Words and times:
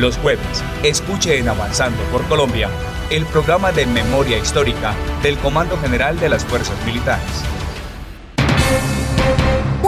Los 0.00 0.16
jueves, 0.16 0.64
escuche 0.82 1.36
en 1.36 1.50
Avanzando 1.50 2.02
por 2.04 2.24
Colombia 2.24 2.70
el 3.10 3.26
programa 3.26 3.70
de 3.70 3.84
memoria 3.84 4.38
histórica 4.38 4.94
del 5.22 5.36
Comando 5.36 5.76
General 5.76 6.18
de 6.18 6.30
las 6.30 6.42
Fuerzas 6.42 6.82
Militares. 6.86 7.59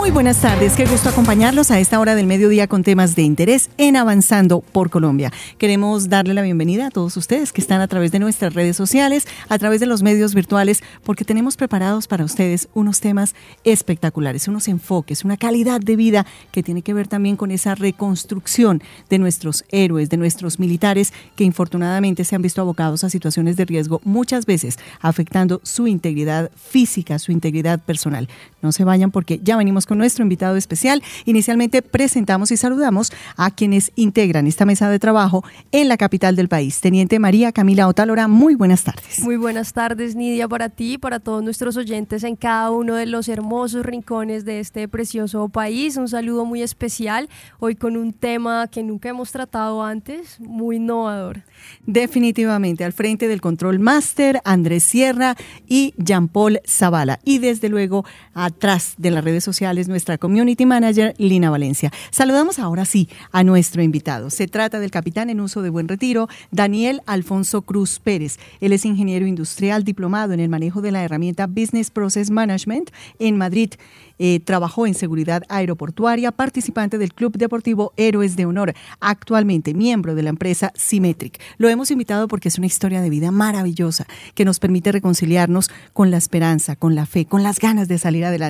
Muy 0.03 0.11
buenas 0.11 0.41
tardes, 0.41 0.73
qué 0.75 0.83
gusto 0.83 1.07
acompañarlos 1.07 1.71
a 1.71 1.79
esta 1.79 1.97
hora 1.97 2.13
del 2.13 2.27
mediodía 2.27 2.67
con 2.67 2.83
temas 2.83 3.15
de 3.15 3.21
interés 3.21 3.69
en 3.77 3.95
Avanzando 3.95 4.59
por 4.59 4.89
Colombia. 4.89 5.31
Queremos 5.57 6.09
darle 6.09 6.33
la 6.33 6.41
bienvenida 6.41 6.87
a 6.87 6.91
todos 6.91 7.15
ustedes 7.15 7.53
que 7.53 7.61
están 7.61 7.79
a 7.79 7.87
través 7.87 8.11
de 8.11 8.19
nuestras 8.19 8.53
redes 8.53 8.75
sociales, 8.75 9.25
a 9.47 9.57
través 9.57 9.79
de 9.79 9.85
los 9.85 10.03
medios 10.03 10.35
virtuales, 10.35 10.83
porque 11.05 11.23
tenemos 11.23 11.55
preparados 11.55 12.09
para 12.09 12.25
ustedes 12.25 12.67
unos 12.73 12.99
temas 12.99 13.33
espectaculares, 13.63 14.49
unos 14.49 14.67
enfoques, 14.67 15.23
una 15.23 15.37
calidad 15.37 15.79
de 15.79 15.95
vida 15.95 16.25
que 16.51 16.63
tiene 16.63 16.81
que 16.81 16.93
ver 16.93 17.07
también 17.07 17.37
con 17.37 17.49
esa 17.49 17.73
reconstrucción 17.73 18.83
de 19.09 19.19
nuestros 19.19 19.63
héroes, 19.69 20.09
de 20.09 20.17
nuestros 20.17 20.59
militares 20.59 21.13
que 21.37 21.45
infortunadamente 21.45 22.25
se 22.25 22.35
han 22.35 22.41
visto 22.41 22.59
abocados 22.59 23.05
a 23.05 23.09
situaciones 23.09 23.55
de 23.55 23.63
riesgo 23.63 24.01
muchas 24.03 24.45
veces 24.45 24.79
afectando 24.99 25.61
su 25.63 25.87
integridad 25.87 26.51
física, 26.57 27.19
su 27.19 27.31
integridad 27.31 27.79
personal. 27.79 28.27
No 28.63 28.71
se 28.71 28.85
vayan 28.85 29.11
porque 29.11 29.41
ya 29.43 29.57
venimos 29.57 29.85
con 29.85 29.97
nuestro 29.97 30.23
invitado 30.23 30.55
especial. 30.55 31.03
Inicialmente 31.25 31.81
presentamos 31.81 32.49
y 32.51 32.57
saludamos 32.57 33.11
a 33.35 33.51
quienes 33.51 33.91
integran 33.95 34.47
esta 34.47 34.65
mesa 34.65 34.89
de 34.89 34.99
trabajo 34.99 35.43
en 35.73 35.89
la 35.89 35.97
capital 35.97 36.37
del 36.37 36.47
país. 36.47 36.79
Teniente 36.79 37.19
María 37.19 37.51
Camila 37.51 37.89
Otálora, 37.89 38.29
muy 38.29 38.55
buenas 38.55 38.85
tardes. 38.85 39.19
Muy 39.19 39.35
buenas 39.35 39.73
tardes, 39.73 40.15
Nidia, 40.15 40.47
para 40.47 40.69
ti 40.69 40.93
y 40.93 40.97
para 40.97 41.19
todos 41.19 41.43
nuestros 41.43 41.75
oyentes 41.75 42.23
en 42.23 42.37
cada 42.37 42.71
uno 42.71 42.95
de 42.95 43.05
los 43.05 43.27
hermosos 43.27 43.85
rincones 43.85 44.45
de 44.45 44.61
este 44.61 44.87
precioso 44.87 45.49
país. 45.49 45.97
Un 45.97 46.07
saludo 46.07 46.45
muy 46.45 46.61
especial 46.61 47.27
hoy 47.59 47.75
con 47.75 47.97
un 47.97 48.13
tema 48.13 48.67
que 48.67 48.81
nunca 48.81 49.09
hemos 49.09 49.33
tratado 49.33 49.83
antes, 49.83 50.39
muy 50.39 50.77
innovador. 50.77 51.43
Definitivamente, 51.85 52.85
al 52.85 52.93
frente 52.93 53.27
del 53.27 53.41
Control 53.41 53.79
Master, 53.79 54.39
Andrés 54.45 54.83
Sierra 54.83 55.35
y 55.67 55.93
Jean-Paul 55.97 56.61
Zavala. 56.65 57.19
Y 57.25 57.39
desde 57.39 57.67
luego, 57.67 58.05
atrás 58.53 58.93
de 58.97 59.11
las 59.11 59.23
redes 59.23 59.43
sociales, 59.43 59.87
nuestra 59.87 60.17
Community 60.17 60.65
Manager, 60.65 61.15
Lina 61.17 61.49
Valencia. 61.49 61.91
Saludamos 62.11 62.59
ahora 62.59 62.85
sí 62.85 63.09
a 63.31 63.43
nuestro 63.43 63.81
invitado. 63.81 64.29
Se 64.29 64.47
trata 64.47 64.79
del 64.79 64.91
capitán 64.91 65.29
en 65.29 65.41
uso 65.41 65.61
de 65.61 65.69
buen 65.69 65.87
retiro, 65.87 66.29
Daniel 66.51 67.01
Alfonso 67.07 67.63
Cruz 67.63 67.99
Pérez. 67.99 68.37
Él 68.61 68.71
es 68.71 68.85
ingeniero 68.85 69.25
industrial 69.25 69.83
diplomado 69.83 70.33
en 70.33 70.39
el 70.39 70.49
manejo 70.49 70.81
de 70.81 70.91
la 70.91 71.03
herramienta 71.03 71.47
Business 71.47 71.89
Process 71.89 72.29
Management 72.29 72.91
en 73.19 73.37
Madrid. 73.37 73.73
Eh, 74.19 74.39
trabajó 74.39 74.85
en 74.85 74.93
seguridad 74.93 75.43
aeroportuaria, 75.49 76.31
participante 76.31 76.99
del 76.99 77.13
Club 77.13 77.35
Deportivo 77.35 77.93
Héroes 77.97 78.35
de 78.35 78.45
Honor, 78.45 78.73
actualmente 78.99 79.73
miembro 79.73 80.13
de 80.13 80.21
la 80.21 80.29
empresa 80.29 80.71
Symmetric. 80.75 81.41
Lo 81.57 81.67
hemos 81.67 81.89
invitado 81.89 82.27
porque 82.27 82.49
es 82.49 82.57
una 82.59 82.67
historia 82.67 83.01
de 83.01 83.09
vida 83.09 83.31
maravillosa 83.31 84.05
que 84.35 84.45
nos 84.45 84.59
permite 84.59 84.91
reconciliarnos 84.91 85.71
con 85.93 86.11
la 86.11 86.17
esperanza, 86.17 86.75
con 86.75 86.93
la 86.93 87.07
fe, 87.07 87.25
con 87.25 87.41
las 87.41 87.59
ganas 87.59 87.87
de 87.87 87.97
salir 87.97 88.23
adelante. 88.23 88.42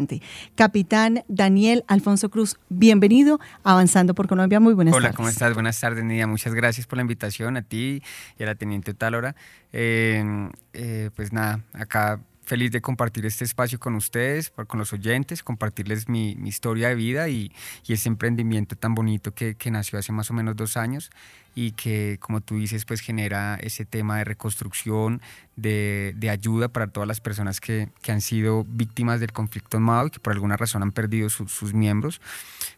Capitán 0.55 1.23
Daniel 1.27 1.83
Alfonso 1.87 2.29
Cruz, 2.29 2.57
bienvenido 2.69 3.39
Avanzando 3.63 4.15
por 4.15 4.27
Colombia. 4.27 4.59
Muy 4.59 4.73
buenas 4.73 4.93
tardes. 4.93 5.09
Hola, 5.09 5.15
¿cómo 5.15 5.29
estás? 5.29 5.53
Buenas 5.53 5.79
tardes, 5.79 6.03
Nidia. 6.03 6.25
Muchas 6.25 6.55
gracias 6.55 6.87
por 6.87 6.97
la 6.97 7.03
invitación 7.03 7.57
a 7.57 7.61
ti 7.61 8.01
y 8.39 8.43
a 8.43 8.47
la 8.47 8.55
Teniente 8.55 8.95
Talora. 8.95 9.35
Eh, 9.71 10.49
eh, 10.73 11.11
pues 11.15 11.31
nada, 11.31 11.59
acá 11.73 12.21
feliz 12.43 12.71
de 12.71 12.81
compartir 12.81 13.25
este 13.25 13.45
espacio 13.45 13.79
con 13.79 13.95
ustedes, 13.95 14.51
con 14.67 14.79
los 14.79 14.93
oyentes, 14.93 15.43
compartirles 15.43 16.09
mi, 16.09 16.31
historia 16.45 16.89
de 16.89 16.95
vida 16.95 17.29
y, 17.29 17.51
y, 17.87 17.93
ese 17.93 18.09
emprendimiento 18.09 18.75
tan 18.75 18.95
bonito 18.95 19.33
que, 19.33 19.55
que, 19.55 19.71
nació 19.71 19.99
hace 19.99 20.11
más 20.11 20.29
o 20.29 20.33
menos 20.33 20.55
dos 20.55 20.77
años 20.77 21.09
y 21.55 21.71
que, 21.71 22.17
como 22.19 22.41
tú 22.41 22.55
dices, 22.55 22.85
pues 22.85 23.01
genera 23.01 23.55
ese 23.55 23.85
tema 23.85 24.17
de 24.17 24.23
reconstrucción, 24.23 25.21
de, 25.55 26.13
de 26.17 26.29
ayuda 26.29 26.67
para 26.67 26.87
todas 26.87 27.07
las 27.07 27.21
personas 27.21 27.59
que, 27.59 27.89
que, 28.01 28.11
han 28.11 28.21
sido 28.21 28.65
víctimas 28.67 29.19
del 29.19 29.31
conflicto 29.31 29.77
armado 29.77 30.07
y 30.07 30.11
que 30.11 30.19
por 30.19 30.33
alguna 30.33 30.57
razón 30.57 30.83
han 30.83 30.91
perdido 30.91 31.29
sus 31.29 31.73
miembros. 31.73 32.21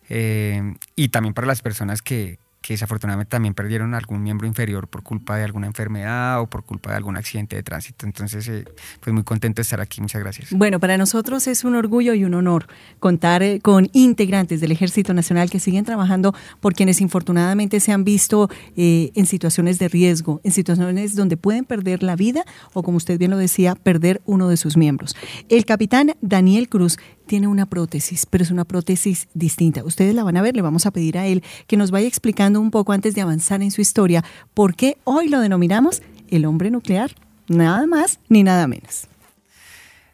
Eh, 0.09 0.75
y 0.95 1.09
también 1.09 1.33
para 1.33 1.47
las 1.47 1.61
personas 1.61 2.01
que, 2.01 2.37
que 2.65 2.73
desafortunadamente 2.73 3.29
también 3.29 3.53
perdieron 3.53 3.93
algún 3.93 4.23
miembro 4.23 4.47
inferior 4.47 4.87
por 4.87 5.03
culpa 5.03 5.37
de 5.37 5.43
alguna 5.43 5.67
enfermedad 5.67 6.41
o 6.41 6.49
por 6.49 6.63
culpa 6.63 6.89
de 6.89 6.97
algún 6.97 7.15
accidente 7.15 7.55
de 7.55 7.61
tránsito. 7.61 8.07
Entonces, 8.07 8.47
eh, 8.47 8.65
pues 9.01 9.13
muy 9.13 9.21
contento 9.23 9.57
de 9.57 9.61
estar 9.61 9.81
aquí. 9.81 10.01
Muchas 10.01 10.19
gracias. 10.19 10.49
Bueno, 10.49 10.79
para 10.79 10.97
nosotros 10.97 11.45
es 11.45 11.63
un 11.63 11.75
orgullo 11.75 12.15
y 12.15 12.23
un 12.23 12.33
honor 12.33 12.65
contar 12.99 13.43
eh, 13.43 13.59
con 13.61 13.87
integrantes 13.93 14.61
del 14.61 14.71
Ejército 14.71 15.13
Nacional 15.13 15.51
que 15.51 15.59
siguen 15.59 15.85
trabajando 15.85 16.33
por 16.59 16.73
quienes 16.73 17.01
infortunadamente 17.01 17.79
se 17.79 17.91
han 17.91 18.03
visto 18.03 18.49
eh, 18.75 19.11
en 19.13 19.27
situaciones 19.27 19.77
de 19.77 19.87
riesgo, 19.87 20.41
en 20.43 20.51
situaciones 20.51 21.15
donde 21.15 21.37
pueden 21.37 21.65
perder 21.65 22.01
la 22.01 22.15
vida 22.15 22.45
o, 22.73 22.81
como 22.81 22.97
usted 22.97 23.19
bien 23.19 23.29
lo 23.29 23.37
decía, 23.37 23.75
perder 23.75 24.23
uno 24.25 24.49
de 24.49 24.57
sus 24.57 24.75
miembros. 24.75 25.15
El 25.49 25.65
capitán 25.65 26.13
Daniel 26.21 26.67
Cruz 26.67 26.97
tiene 27.25 27.47
una 27.47 27.65
prótesis, 27.65 28.25
pero 28.25 28.43
es 28.43 28.51
una 28.51 28.65
prótesis 28.65 29.27
distinta. 29.33 29.83
Ustedes 29.83 30.15
la 30.15 30.23
van 30.23 30.37
a 30.37 30.41
ver, 30.41 30.55
le 30.55 30.61
vamos 30.61 30.85
a 30.85 30.91
pedir 30.91 31.17
a 31.17 31.25
él 31.25 31.43
que 31.67 31.77
nos 31.77 31.91
vaya 31.91 32.07
explicando 32.07 32.61
un 32.61 32.71
poco 32.71 32.93
antes 32.93 33.15
de 33.15 33.21
avanzar 33.21 33.61
en 33.61 33.71
su 33.71 33.81
historia 33.81 34.23
por 34.53 34.75
qué 34.75 34.97
hoy 35.03 35.27
lo 35.29 35.39
denominamos 35.39 36.01
el 36.29 36.45
hombre 36.45 36.71
nuclear, 36.71 37.11
nada 37.47 37.85
más 37.87 38.19
ni 38.29 38.43
nada 38.43 38.67
menos. 38.67 39.07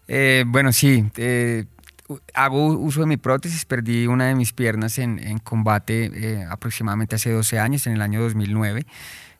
Eh, 0.07 0.43
bueno, 0.47 0.73
sí, 0.73 1.05
eh, 1.15 1.65
hago 2.33 2.67
uso 2.77 3.01
de 3.01 3.05
mi 3.05 3.17
prótesis, 3.17 3.65
perdí 3.65 4.07
una 4.07 4.27
de 4.27 4.35
mis 4.35 4.53
piernas 4.53 4.97
en, 4.97 5.39
combate 5.39 6.11
eh, 6.13 6.45
aproximadamente 6.49 7.15
hace 7.15 7.31
12 7.31 7.59
años, 7.59 7.87
en 7.87 7.93
el 7.93 8.01
año 8.01 8.21
2009. 8.21 8.85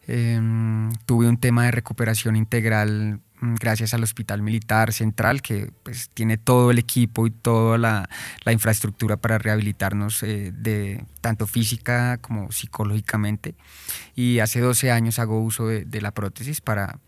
Em, 0.07 0.91
tuve 1.05 1.27
un 1.27 1.37
tema 1.37 1.65
de 1.65 1.71
recuperación 1.71 2.35
integral 2.35 3.19
gracias 3.41 3.93
al 3.93 4.03
Hospital 4.03 4.41
Militar 4.41 4.93
Central, 4.93 5.41
que 5.41 5.71
pues, 5.83 6.09
tiene 6.13 6.37
todo 6.37 6.71
el 6.71 6.77
equipo 6.77 7.25
y 7.27 7.31
toda 7.31 7.77
la, 7.77 8.09
infraestructura 8.49 9.17
para 9.17 9.37
rehabilitarnos 9.37 10.23
eh, 10.23 10.51
de, 10.53 11.03
tanto 11.21 11.47
física 11.47 12.17
como 12.17 12.51
psicológicamente. 12.51 13.55
Y 14.15 14.39
hace 14.39 14.59
12 14.59 14.91
años 14.91 15.19
hago 15.19 15.41
uso 15.41 15.67
de, 15.67 16.01
la 16.01 16.11
prótesis 16.11 16.61
para 16.61 16.99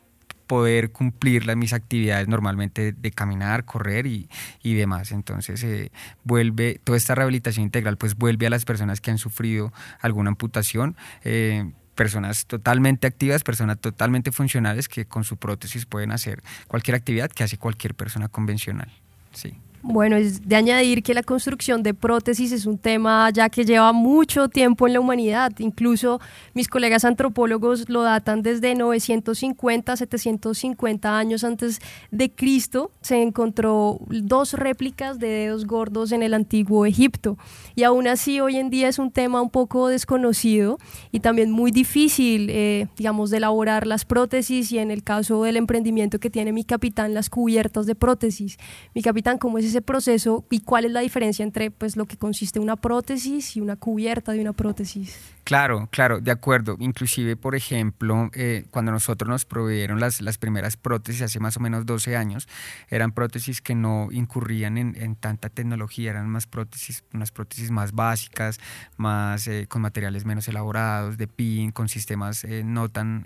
poder 0.47 0.91
cumplir 0.91 1.45
las, 1.45 1.55
mis 1.55 1.73
actividades 1.73 2.27
normalmente 2.27 2.93
de, 2.93 3.11
caminar, 3.11 3.65
correr 3.65 4.07
y, 4.07 4.27
demás. 4.63 5.11
Entonces 5.11 5.63
eh, 5.63 5.91
vuelve, 6.23 6.79
toda 6.83 6.97
esta 6.97 7.15
rehabilitación 7.15 7.63
integral 7.63 7.97
pues 7.97 8.15
vuelve 8.15 8.47
a 8.47 8.49
las 8.49 8.65
personas 8.65 9.01
que 9.01 9.11
han 9.11 9.17
sufrido 9.17 9.71
alguna 9.99 10.29
amputación. 10.29 10.95
Eh, 11.23 11.71
personas 11.95 12.45
totalmente 12.45 13.07
activas, 13.07 13.43
personas 13.43 13.79
totalmente 13.79 14.31
funcionales 14.31 14.87
que 14.87 15.05
con 15.05 15.23
su 15.23 15.37
prótesis 15.37 15.85
pueden 15.85 16.11
hacer 16.11 16.41
cualquier 16.67 16.95
actividad 16.95 17.29
que 17.29 17.43
hace 17.43 17.57
cualquier 17.57 17.95
persona 17.95 18.27
convencional. 18.27 18.91
Sí. 19.31 19.55
Bueno, 19.85 20.15
es 20.15 20.47
de 20.47 20.55
añadir 20.55 21.03
que 21.03 21.13
la 21.13 21.23
construcción 21.23 21.83
de 21.83 21.93
prótesis 21.93 22.53
es 22.53 22.65
un 22.65 22.77
tema 22.77 23.29
ya 23.31 23.49
que 23.49 23.65
lleva 23.65 23.91
mucho 23.91 24.47
tiempo 24.47 24.87
en 24.87 24.93
la 24.93 25.01
humanidad. 25.01 25.51
Incluso 25.59 26.21
mis 26.53 26.69
colegas 26.69 27.03
antropólogos 27.03 27.89
lo 27.89 28.01
datan 28.01 28.43
desde 28.43 28.75
950, 28.75 29.97
750 29.97 31.17
años 31.17 31.43
antes 31.43 31.81
de 32.11 32.31
Cristo. 32.31 32.91
Se 33.01 33.21
encontró 33.21 33.99
dos 34.07 34.53
réplicas 34.53 35.19
de 35.19 35.27
dedos 35.27 35.67
gordos 35.67 36.13
en 36.13 36.23
el 36.23 36.33
antiguo 36.33 36.85
Egipto. 36.85 37.37
Y 37.75 37.83
aún 37.83 38.07
así 38.07 38.39
hoy 38.39 38.55
en 38.55 38.69
día 38.69 38.87
es 38.87 38.99
un 38.99 39.11
tema 39.11 39.41
un 39.41 39.49
poco 39.49 39.89
desconocido 39.89 40.77
y 41.11 41.19
también 41.19 41.51
muy 41.51 41.71
difícil, 41.71 42.47
eh, 42.51 42.87
digamos, 42.95 43.31
de 43.31 43.37
elaborar 43.37 43.85
las 43.85 44.05
prótesis 44.05 44.71
y 44.71 44.79
en 44.79 44.91
el 44.91 45.03
caso 45.03 45.43
del 45.43 45.57
emprendimiento 45.57 46.19
que 46.19 46.29
tiene 46.29 46.53
mi 46.53 46.63
capitán, 46.63 47.13
las 47.13 47.29
cubiertas 47.29 47.85
de 47.85 47.95
prótesis. 47.95 48.57
Mi 48.95 49.01
capitán, 49.01 49.37
¿cómo 49.37 49.57
es 49.57 49.72
ese 49.73 49.81
proceso 49.81 50.45
y 50.49 50.61
cuál 50.61 50.85
es 50.85 50.91
la 50.91 51.01
diferencia 51.01 51.43
entre 51.43 51.71
pues, 51.71 51.95
lo 51.95 52.05
que 52.05 52.17
consiste 52.17 52.59
una 52.59 52.75
prótesis 52.75 53.57
y 53.57 53.61
una 53.61 53.75
cubierta 53.75 54.31
de 54.31 54.41
una 54.41 54.53
prótesis? 54.53 55.17
Claro, 55.43 55.89
claro, 55.91 56.21
de 56.21 56.31
acuerdo. 56.31 56.77
Inclusive, 56.79 57.35
por 57.35 57.55
ejemplo, 57.55 58.29
eh, 58.33 58.65
cuando 58.71 58.91
nosotros 58.91 59.27
nos 59.27 59.43
proveyeron 59.43 59.99
las, 59.99 60.21
las 60.21 60.37
primeras 60.37 60.77
prótesis 60.77 61.21
hace 61.21 61.39
más 61.39 61.57
o 61.57 61.59
menos 61.59 61.85
12 61.85 62.15
años, 62.15 62.47
eran 62.89 63.11
prótesis 63.11 63.61
que 63.61 63.75
no 63.75 64.07
incurrían 64.11 64.77
en, 64.77 65.15
tanta 65.15 65.49
tecnología, 65.49 66.11
eran 66.11 66.29
más 66.29 66.47
prótesis, 66.47 67.03
unas 67.13 67.31
prótesis 67.31 67.71
más 67.71 67.91
básicas, 67.91 68.59
más 68.95 69.47
eh, 69.47 69.65
con 69.67 69.81
materiales 69.81 70.23
menos 70.23 70.47
elaborados, 70.47 71.17
de 71.17 71.27
pin, 71.27 71.71
con 71.71 71.89
sistemas 71.89 72.45
eh, 72.45 72.63
no 72.63 72.87
tan 72.87 73.25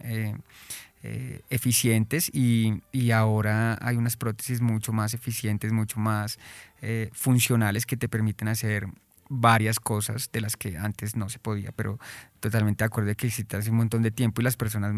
eh, 1.09 1.41
eficientes 1.49 2.29
y, 2.33 2.81
ahora 3.11 3.77
hay 3.81 3.95
unas 3.95 4.17
prótesis 4.17 4.59
mucho 4.59 4.91
más 4.91 5.13
eficientes, 5.13 5.71
mucho 5.71 6.01
más 6.01 6.37
eh, 6.81 7.09
funcionales 7.13 7.85
que 7.85 7.95
te 7.95 8.09
permiten 8.09 8.49
hacer 8.49 8.87
varias 9.29 9.79
cosas 9.79 10.29
de 10.33 10.41
las 10.41 10.57
que 10.57 10.77
antes 10.77 11.15
no 11.15 11.29
se 11.29 11.39
podía, 11.39 11.71
pero 11.71 11.97
totalmente 12.41 12.83
de 12.83 12.87
acuerdo 12.87 13.15
que 13.15 13.27
existe 13.27 13.55
hace 13.55 13.69
un 13.69 13.77
montón 13.77 14.01
de 14.01 14.11
tiempo 14.11 14.41
y 14.41 14.43
las 14.43 14.57
personas 14.57 14.93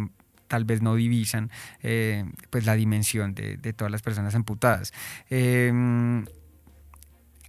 tal 0.47 0.65
vez 0.65 0.81
no 0.81 0.95
divisan 0.95 1.51
eh, 1.83 2.25
pues 2.50 2.65
la 2.65 2.73
dimensión 2.73 3.35
de, 3.35 3.57
todas 3.73 3.91
las 3.91 4.01
personas 4.01 4.33
amputadas. 4.33 4.91
Em, 5.29 6.25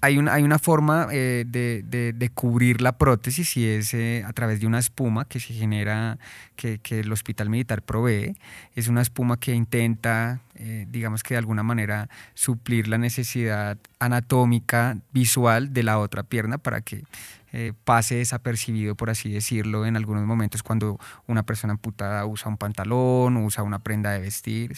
hay, 0.01 0.19
una, 0.19 0.35
hay 0.35 0.43
una 0.43 0.59
forma 0.59 1.09
eh, 1.13 1.45
de, 1.47 2.31
cubrir 2.35 2.81
la 2.81 2.93
prótesis 2.93 3.57
y 3.57 3.67
es 3.67 3.95
eh, 3.95 4.25
a 4.27 4.33
través 4.33 4.61
de 4.61 4.67
una 4.67 4.79
espuma 4.79 5.25
que 5.25 5.41
se 5.41 5.53
genera, 5.53 6.19
que, 6.57 6.81
el 6.91 7.13
hospital 7.13 7.51
militar 7.51 7.83
provee. 7.83 8.37
Es 8.75 8.89
una 8.89 9.03
espuma 9.03 9.39
que 9.39 9.55
intenta, 9.55 10.41
eh, 10.63 10.87
digamos 10.91 11.23
que 11.23 11.33
de 11.33 11.39
alguna 11.39 11.63
manera, 11.63 12.11
suplir 12.35 12.87
la 12.87 12.99
necesidad 12.99 13.79
anatómica, 13.99 14.99
visual 15.11 15.73
de 15.73 15.83
la 15.83 15.99
otra 15.99 16.23
pierna 16.23 16.59
para 16.59 16.83
que 16.83 17.05
eh, 17.53 17.73
pase 17.85 18.17
desapercibido, 18.17 18.95
por 18.95 19.09
así 19.09 19.33
decirlo, 19.33 19.87
en 19.87 19.97
algunos 19.97 20.25
momentos 20.25 20.63
cuando 20.63 21.01
una 21.27 21.45
persona 21.45 21.73
amputada 21.73 22.27
usa 22.27 22.51
un 22.51 22.59
pantalón 22.59 23.39
usa 23.39 23.63
una 23.63 23.79
prenda 23.79 24.11
de 24.11 24.21
vestir. 24.21 24.77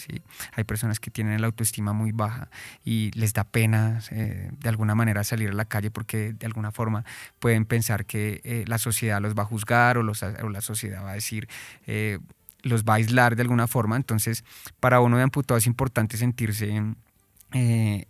Hay 0.53 0.63
personas 0.63 1.01
que 1.01 1.11
tienen 1.11 1.41
la 1.41 1.47
autoestima 1.47 1.91
muy 1.91 2.13
baja 2.13 2.47
y 2.85 3.11
les 3.11 3.33
da 3.33 3.43
pena 3.43 3.99
eh, 4.11 4.51
de 4.57 4.69
alguna 4.69 4.95
manera 4.95 5.25
salir 5.25 5.49
a 5.49 5.53
la 5.53 5.65
calle 5.65 5.91
porque 5.91 6.31
de 6.31 6.45
alguna 6.45 6.71
forma 6.71 7.03
pueden 7.39 7.65
pensar 7.65 8.05
que 8.05 8.63
la 8.67 8.77
sociedad 8.77 9.21
los 9.21 9.35
va 9.35 9.43
a 9.43 9.47
juzgar 9.47 9.97
o, 9.97 10.03
los, 10.03 10.23
o 10.23 10.49
la 10.49 10.61
sociedad 10.61 11.03
va 11.03 11.11
a 11.11 11.15
decir 11.15 11.49
los 12.63 12.83
va 12.83 12.93
a 12.93 12.95
aislar 12.97 13.35
de 13.35 13.43
alguna 13.43 13.67
forma. 13.67 13.95
Entonces, 13.95 14.43
para 14.79 14.99
uno 14.99 15.17
de 15.17 15.23
amputado 15.23 15.57
es 15.57 15.67
importante 15.67 16.17
sentirse 16.17 16.81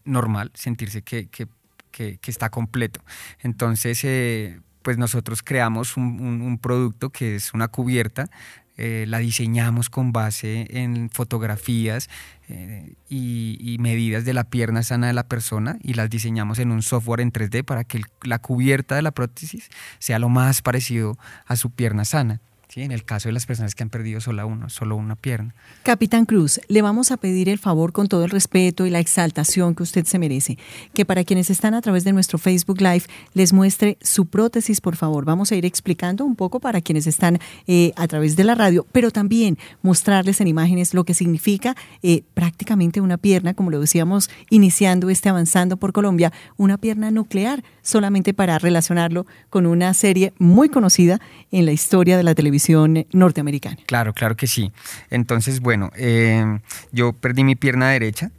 normal, 0.05 0.51
sentirse 0.53 1.01
que, 1.01 1.27
que 1.27 2.19
está 2.25 2.50
completo. 2.50 3.01
Entonces, 3.41 4.03
eh, 4.03 4.59
pues 4.83 4.97
nosotros 4.97 5.41
creamos 5.41 5.97
un, 5.97 6.59
producto 6.61 7.09
que 7.09 7.35
es 7.35 7.53
una 7.53 7.69
cubierta 7.69 8.29
eh, 8.75 9.05
la 9.07 9.19
diseñamos 9.19 9.91
con 9.91 10.11
base 10.11 10.65
en 10.69 11.11
fotografías 11.11 12.09
eh, 12.49 12.95
y, 13.07 13.77
medidas 13.79 14.25
de 14.25 14.33
la 14.33 14.45
pierna 14.45 14.81
sana 14.81 15.07
de 15.07 15.13
la 15.13 15.27
persona 15.27 15.77
y 15.83 15.94
las 15.94 16.09
diseñamos 16.09 16.57
en 16.57 16.71
un 16.71 16.81
software 16.81 17.21
en 17.21 17.31
3D 17.31 17.63
para 17.63 17.83
que 17.83 18.01
la 18.23 18.39
cubierta 18.39 18.95
de 18.95 19.03
la 19.03 19.11
prótesis 19.11 19.69
sea 19.99 20.17
lo 20.17 20.29
más 20.29 20.61
parecido 20.63 21.19
a 21.45 21.56
su 21.56 21.69
pierna 21.69 22.03
sana 22.03 22.41
en 22.81 22.91
el 22.91 23.03
caso 23.03 23.29
de 23.29 23.33
las 23.33 23.45
personas 23.45 23.75
que 23.75 23.83
han 23.83 23.89
perdido 23.89 24.19
solo, 24.19 24.47
uno, 24.47 24.69
solo 24.69 24.95
una 24.95 25.15
pierna. 25.15 25.53
Capitán 25.83 26.25
Cruz, 26.25 26.59
le 26.67 26.81
vamos 26.81 27.11
a 27.11 27.17
pedir 27.17 27.49
el 27.49 27.59
favor 27.59 27.91
con 27.91 28.07
todo 28.07 28.23
el 28.23 28.31
respeto 28.31 28.85
y 28.85 28.89
la 28.89 28.99
exaltación 28.99 29.75
que 29.75 29.83
usted 29.83 30.05
se 30.05 30.17
merece, 30.17 30.57
que 30.93 31.05
para 31.05 31.23
quienes 31.23 31.49
están 31.49 31.75
a 31.75 31.81
través 31.81 32.03
de 32.03 32.13
nuestro 32.13 32.39
Facebook 32.39 32.81
Live 32.81 33.03
les 33.33 33.53
muestre 33.53 33.97
su 34.01 34.25
prótesis, 34.25 34.81
por 34.81 34.95
favor. 34.95 35.25
Vamos 35.25 35.51
a 35.51 35.55
ir 35.55 35.65
explicando 35.65 36.25
un 36.25 36.35
poco 36.35 36.59
para 36.59 36.81
quienes 36.81 37.05
están 37.05 37.39
eh, 37.67 37.93
a 37.95 38.07
través 38.07 38.35
de 38.35 38.43
la 38.43 38.55
radio, 38.55 38.87
pero 38.91 39.11
también 39.11 39.57
mostrarles 39.81 40.41
en 40.41 40.47
imágenes 40.47 40.93
lo 40.93 41.03
que 41.03 41.13
significa 41.13 41.75
eh, 42.01 42.23
prácticamente 42.33 43.01
una 43.01 43.17
pierna, 43.17 43.53
como 43.53 43.69
lo 43.69 43.79
decíamos 43.79 44.29
iniciando 44.49 45.09
este 45.09 45.29
Avanzando 45.29 45.77
por 45.77 45.93
Colombia, 45.93 46.31
una 46.57 46.77
pierna 46.77 47.11
nuclear, 47.11 47.63
solamente 47.81 48.33
para 48.33 48.57
relacionarlo 48.57 49.25
con 49.49 49.65
una 49.65 49.93
serie 49.93 50.33
muy 50.39 50.69
conocida 50.69 51.19
en 51.51 51.65
la 51.65 51.71
historia 51.71 52.17
de 52.17 52.23
la 52.23 52.35
televisión 52.35 52.62
norteamericana. 52.69 53.77
Claro, 53.86 54.13
claro 54.13 54.36
que 54.36 54.48
sí. 54.48 54.71
Entonces, 55.10 55.60
bueno, 55.60 55.92
eh, 55.95 56.60
yo 56.92 57.13
perdí 57.13 57.44
mi 57.44 57.56
pierna 57.56 57.89
derecha. 57.89 58.31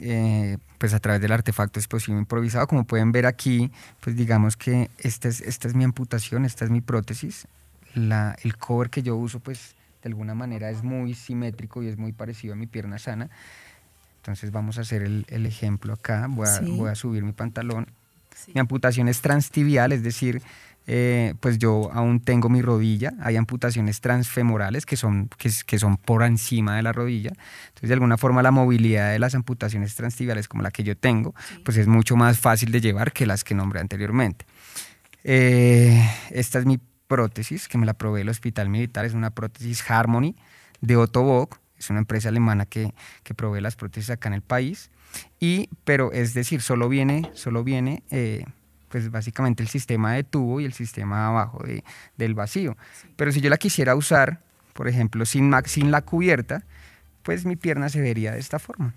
Eh, 0.00 0.58
pues 0.82 0.94
a 0.94 0.98
través 0.98 1.20
del 1.22 1.30
artefacto 1.30 1.78
explosivo 1.78 2.18
improvisado. 2.18 2.66
Como 2.66 2.82
pueden 2.82 3.12
ver 3.12 3.24
aquí, 3.24 3.70
pues 4.00 4.16
digamos 4.16 4.56
que 4.56 4.90
esta 4.98 5.28
es, 5.28 5.40
esta 5.40 5.68
es 5.68 5.76
mi 5.76 5.84
amputación, 5.84 6.44
esta 6.44 6.64
es 6.64 6.72
mi 6.72 6.80
prótesis. 6.80 7.46
La, 7.94 8.34
el 8.42 8.56
cover 8.56 8.90
que 8.90 9.04
yo 9.04 9.14
uso, 9.14 9.38
pues 9.38 9.76
de 10.02 10.08
alguna 10.08 10.34
manera 10.34 10.70
es 10.70 10.82
muy 10.82 11.14
simétrico 11.14 11.84
y 11.84 11.86
es 11.86 11.98
muy 11.98 12.10
parecido 12.10 12.54
a 12.54 12.56
mi 12.56 12.66
pierna 12.66 12.98
sana. 12.98 13.30
Entonces 14.16 14.50
vamos 14.50 14.78
a 14.78 14.80
hacer 14.80 15.02
el, 15.02 15.24
el 15.28 15.46
ejemplo 15.46 15.92
acá. 15.92 16.26
Voy 16.28 16.48
a, 16.48 16.60
voy 16.62 16.90
a, 16.90 16.96
subir 16.96 17.22
mi 17.22 17.32
pantalón. 17.32 17.86
Mi 18.52 18.60
amputación 18.60 19.06
es 19.06 19.20
transtibial, 19.20 19.92
es 19.92 20.02
decir, 20.02 20.42
eh, 20.86 21.34
pues 21.40 21.58
yo 21.58 21.90
aún 21.92 22.20
tengo 22.20 22.48
mi 22.48 22.60
rodilla, 22.60 23.12
hay 23.20 23.36
amputaciones 23.36 24.00
transfemorales 24.00 24.84
que 24.84 24.96
son, 24.96 25.28
que, 25.38 25.78
son 25.78 25.96
por 25.96 26.24
encima 26.24 26.76
de 26.76 26.82
la 26.82 26.92
rodilla, 26.92 27.30
entonces 27.68 27.88
de 27.88 27.94
alguna 27.94 28.16
forma 28.16 28.42
la 28.42 28.50
movilidad 28.50 29.12
de 29.12 29.18
las 29.18 29.34
amputaciones 29.34 29.94
transtibiales 29.94 30.48
como 30.48 30.62
la 30.62 30.70
que 30.70 30.82
yo 30.82 30.96
tengo, 30.96 31.34
pues 31.64 31.76
es 31.76 31.86
mucho 31.86 32.16
más 32.16 32.40
fácil 32.40 32.72
de 32.72 32.80
llevar 32.80 33.12
que 33.12 33.26
las 33.26 33.44
que 33.44 33.54
nombré 33.54 33.80
anteriormente. 33.80 34.44
Eh, 35.24 36.04
esta 36.30 36.58
es 36.58 36.66
mi 36.66 36.80
prótesis 37.06 37.68
que 37.68 37.78
me 37.78 37.86
la 37.86 37.94
probé 37.94 38.22
el 38.22 38.28
Hospital 38.28 38.68
Militar, 38.68 39.04
es 39.04 39.14
una 39.14 39.30
prótesis 39.30 39.88
Harmony 39.88 40.34
de 40.80 40.96
Otto 40.96 41.22
Bock, 41.22 41.60
es 41.78 41.90
una 41.90 42.00
empresa 42.00 42.28
alemana 42.28 42.66
que, 42.66 42.92
que 43.22 43.34
provee 43.34 43.60
las 43.60 43.76
prótesis 43.76 44.10
acá 44.10 44.28
en 44.28 44.34
el 44.34 44.42
país, 44.42 44.90
y, 45.38 45.68
pero 45.84 46.10
es 46.12 46.34
decir, 46.34 46.60
solo 46.60 46.88
viene, 46.88 47.30
solo 47.34 47.62
viene 47.62 48.02
eh, 48.10 48.44
pues 48.92 49.10
básicamente 49.10 49.62
el 49.62 49.70
sistema 49.70 50.12
de 50.12 50.22
tubo 50.22 50.60
y 50.60 50.66
el 50.66 50.74
sistema 50.74 51.26
abajo 51.26 51.64
de, 51.64 51.82
del 52.18 52.34
vacío. 52.34 52.76
Pero 53.16 53.32
si 53.32 53.40
yo 53.40 53.48
la 53.48 53.56
quisiera 53.56 53.96
usar, 53.96 54.40
por 54.74 54.86
ejemplo, 54.86 55.24
sin, 55.24 55.50
sin 55.64 55.90
la 55.90 56.02
cubierta, 56.02 56.62
pues 57.22 57.46
mi 57.46 57.56
pierna 57.56 57.88
se 57.88 58.02
vería 58.02 58.32
de 58.32 58.38
esta 58.38 58.58
forma. 58.58 58.92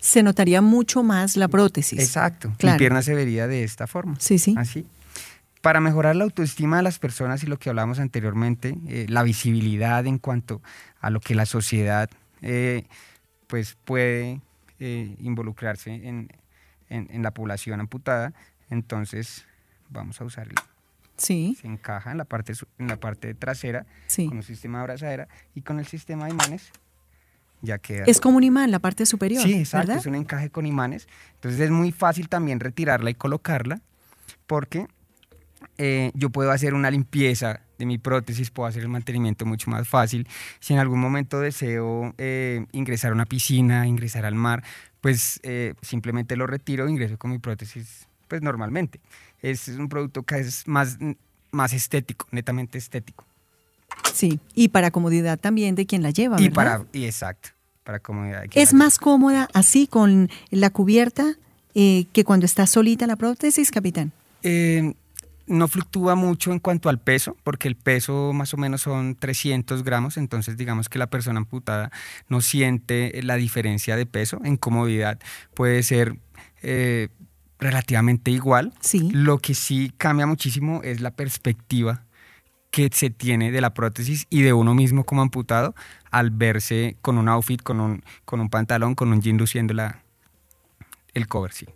Se 0.00 0.22
notaría 0.22 0.60
mucho 0.60 1.02
más 1.02 1.36
la 1.36 1.48
prótesis. 1.48 1.98
Exacto, 1.98 2.52
mi 2.62 2.72
pierna 2.76 3.00
se 3.00 3.14
vería 3.14 3.48
de 3.48 3.64
esta 3.64 3.86
forma. 3.86 4.16
Sí, 4.20 4.38
sí. 4.38 4.54
Así. 4.58 4.86
Para 5.62 5.80
mejorar 5.80 6.14
la 6.14 6.24
autoestima 6.24 6.76
de 6.76 6.82
las 6.82 6.98
personas 6.98 7.42
y 7.42 7.46
lo 7.46 7.58
que 7.58 7.70
hablábamos 7.70 7.98
anteriormente, 7.98 8.76
eh, 8.86 9.06
la 9.08 9.22
visibilidad 9.22 10.06
en 10.06 10.18
cuanto 10.18 10.60
a 11.00 11.08
lo 11.08 11.20
que 11.20 11.34
la 11.34 11.46
sociedad 11.46 12.10
eh, 12.42 12.84
pues 13.46 13.78
puede 13.86 14.42
eh, 14.78 15.16
involucrarse 15.20 15.90
en, 15.90 16.28
en, 16.90 17.22
la 17.22 17.32
población 17.32 17.80
amputada, 17.80 18.34
entonces, 18.70 19.46
vamos 19.88 20.20
a 20.20 20.24
usar 20.24 20.48
Sí. 21.16 21.56
Se 21.60 21.66
encaja 21.66 22.12
en 22.12 22.18
la 22.18 22.24
parte, 22.24 22.52
en 22.78 22.86
la 22.86 22.96
parte 22.96 23.34
trasera 23.34 23.86
con 24.16 24.36
un 24.36 24.42
sistema 24.42 24.78
de 24.78 24.82
abrazadera 24.82 25.28
y 25.54 25.62
con 25.62 25.80
el 25.80 25.86
sistema 25.86 26.26
de 26.26 26.30
imanes 26.30 26.70
ya 27.60 27.78
queda. 27.78 28.04
Es 28.06 28.20
como 28.20 28.36
un 28.36 28.44
imán 28.44 28.70
la 28.70 28.78
parte 28.78 29.04
superior. 29.04 29.42
Sí, 29.42 29.54
exacto, 29.54 29.92
es 29.92 30.06
un 30.06 30.14
encaje 30.14 30.50
con 30.50 30.64
imanes. 30.64 31.08
Entonces 31.34 31.60
es 31.60 31.70
muy 31.70 31.90
fácil 31.90 32.28
también 32.28 32.60
retirarla 32.60 33.10
y 33.10 33.14
colocarla 33.14 33.80
porque 34.46 34.86
eh, 35.76 36.12
yo 36.14 36.30
puedo 36.30 36.50
hacer 36.52 36.74
una 36.74 36.90
limpieza 36.90 37.60
de 37.78 37.86
mi 37.86 37.98
prótesis, 37.98 38.50
puedo 38.50 38.68
hacer 38.68 38.82
el 38.82 38.88
mantenimiento 38.88 39.44
mucho 39.44 39.70
más 39.70 39.88
fácil. 39.88 40.28
Si 40.60 40.72
en 40.72 40.80
algún 40.80 41.00
momento 41.00 41.40
deseo 41.40 42.14
eh, 42.18 42.66
ingresar 42.72 43.10
a 43.10 43.14
una 43.14 43.26
piscina, 43.26 43.86
ingresar 43.86 44.24
al 44.24 44.34
mar, 44.34 44.62
pues 45.00 45.40
eh, 45.42 45.74
simplemente 45.82 46.36
lo 46.36 46.46
retiro 46.46 46.86
e 46.86 46.90
ingreso 46.90 47.18
con 47.18 47.30
mi 47.30 47.38
prótesis 47.38 48.08
pues 48.28 48.42
normalmente. 48.42 49.00
Es 49.42 49.68
un 49.68 49.88
producto 49.88 50.22
que 50.22 50.38
es 50.38 50.66
más, 50.68 50.98
más 51.50 51.72
estético, 51.72 52.26
netamente 52.30 52.78
estético. 52.78 53.24
Sí, 54.12 54.38
y 54.54 54.68
para 54.68 54.90
comodidad 54.90 55.38
también 55.38 55.74
de 55.74 55.86
quien 55.86 56.02
la 56.02 56.10
lleva. 56.10 56.40
Y 56.40 56.50
para, 56.50 56.84
y 56.92 57.04
exacto, 57.04 57.50
para 57.84 57.98
comodidad. 58.00 58.42
De 58.42 58.48
quien 58.48 58.62
¿Es 58.62 58.74
más 58.74 58.98
cómoda 58.98 59.48
así 59.54 59.86
con 59.86 60.30
la 60.50 60.70
cubierta 60.70 61.34
eh, 61.74 62.06
que 62.12 62.24
cuando 62.24 62.46
está 62.46 62.66
solita 62.66 63.06
la 63.06 63.16
prótesis, 63.16 63.70
capitán? 63.70 64.12
Eh, 64.42 64.94
no 65.48 65.66
fluctúa 65.68 66.14
mucho 66.14 66.52
en 66.52 66.58
cuanto 66.58 66.88
al 66.88 66.98
peso, 66.98 67.36
porque 67.42 67.68
el 67.68 67.76
peso 67.76 68.32
más 68.32 68.52
o 68.54 68.56
menos 68.56 68.82
son 68.82 69.14
300 69.14 69.82
gramos, 69.82 70.16
entonces 70.16 70.56
digamos 70.56 70.88
que 70.88 70.98
la 70.98 71.08
persona 71.08 71.38
amputada 71.38 71.90
no 72.28 72.40
siente 72.40 73.20
la 73.22 73.36
diferencia 73.36 73.96
de 73.96 74.06
peso. 74.06 74.40
En 74.44 74.56
comodidad 74.56 75.18
puede 75.54 75.82
ser 75.82 76.16
eh, 76.62 77.08
relativamente 77.58 78.30
igual. 78.30 78.72
Sí. 78.80 79.10
Lo 79.12 79.38
que 79.38 79.54
sí 79.54 79.92
cambia 79.96 80.26
muchísimo 80.26 80.80
es 80.82 81.00
la 81.00 81.10
perspectiva 81.10 82.04
que 82.70 82.90
se 82.92 83.10
tiene 83.10 83.50
de 83.50 83.60
la 83.60 83.72
prótesis 83.74 84.26
y 84.30 84.42
de 84.42 84.52
uno 84.52 84.74
mismo 84.74 85.04
como 85.04 85.22
amputado 85.22 85.74
al 86.10 86.30
verse 86.30 86.96
con 87.00 87.18
un 87.18 87.28
outfit, 87.28 87.62
con 87.62 87.80
un, 87.80 88.02
con 88.24 88.40
un 88.40 88.50
pantalón, 88.50 88.94
con 88.94 89.10
un 89.12 89.22
jean 89.22 89.38
luciendo 89.38 89.74
la, 89.74 90.02
el 91.14 91.26
cover, 91.26 91.52
sí. 91.52 91.66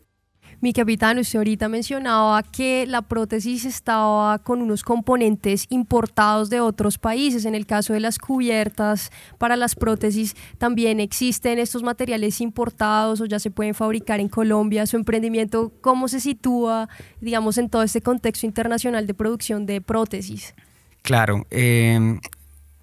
Mi 0.62 0.72
capitán, 0.72 1.18
usted 1.18 1.40
ahorita 1.40 1.68
mencionaba 1.68 2.40
que 2.44 2.86
la 2.86 3.02
prótesis 3.02 3.64
estaba 3.64 4.38
con 4.38 4.62
unos 4.62 4.84
componentes 4.84 5.66
importados 5.70 6.50
de 6.50 6.60
otros 6.60 6.98
países. 6.98 7.46
En 7.46 7.56
el 7.56 7.66
caso 7.66 7.94
de 7.94 7.98
las 7.98 8.16
cubiertas 8.16 9.10
para 9.38 9.56
las 9.56 9.74
prótesis, 9.74 10.36
también 10.58 11.00
existen 11.00 11.58
estos 11.58 11.82
materiales 11.82 12.40
importados 12.40 13.20
o 13.20 13.26
ya 13.26 13.40
se 13.40 13.50
pueden 13.50 13.74
fabricar 13.74 14.20
en 14.20 14.28
Colombia. 14.28 14.86
Su 14.86 14.94
emprendimiento, 14.94 15.72
¿cómo 15.80 16.06
se 16.06 16.20
sitúa, 16.20 16.88
digamos, 17.20 17.58
en 17.58 17.68
todo 17.68 17.82
este 17.82 18.00
contexto 18.00 18.46
internacional 18.46 19.08
de 19.08 19.14
producción 19.14 19.66
de 19.66 19.80
prótesis? 19.80 20.54
Claro. 21.02 21.44
Eh, 21.50 22.20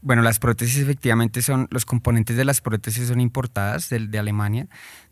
bueno, 0.01 0.22
las 0.22 0.39
prótesis 0.39 0.77
efectivamente 0.77 1.41
son, 1.41 1.68
los 1.72 1.86
componentes 1.86 2.38
de 2.38 2.46
las 2.46 2.62
prótesis 2.62 3.08
son 3.08 3.20
importadas 3.20 3.89
de, 3.89 4.00
de 4.08 4.20
Alemania, 4.20 4.68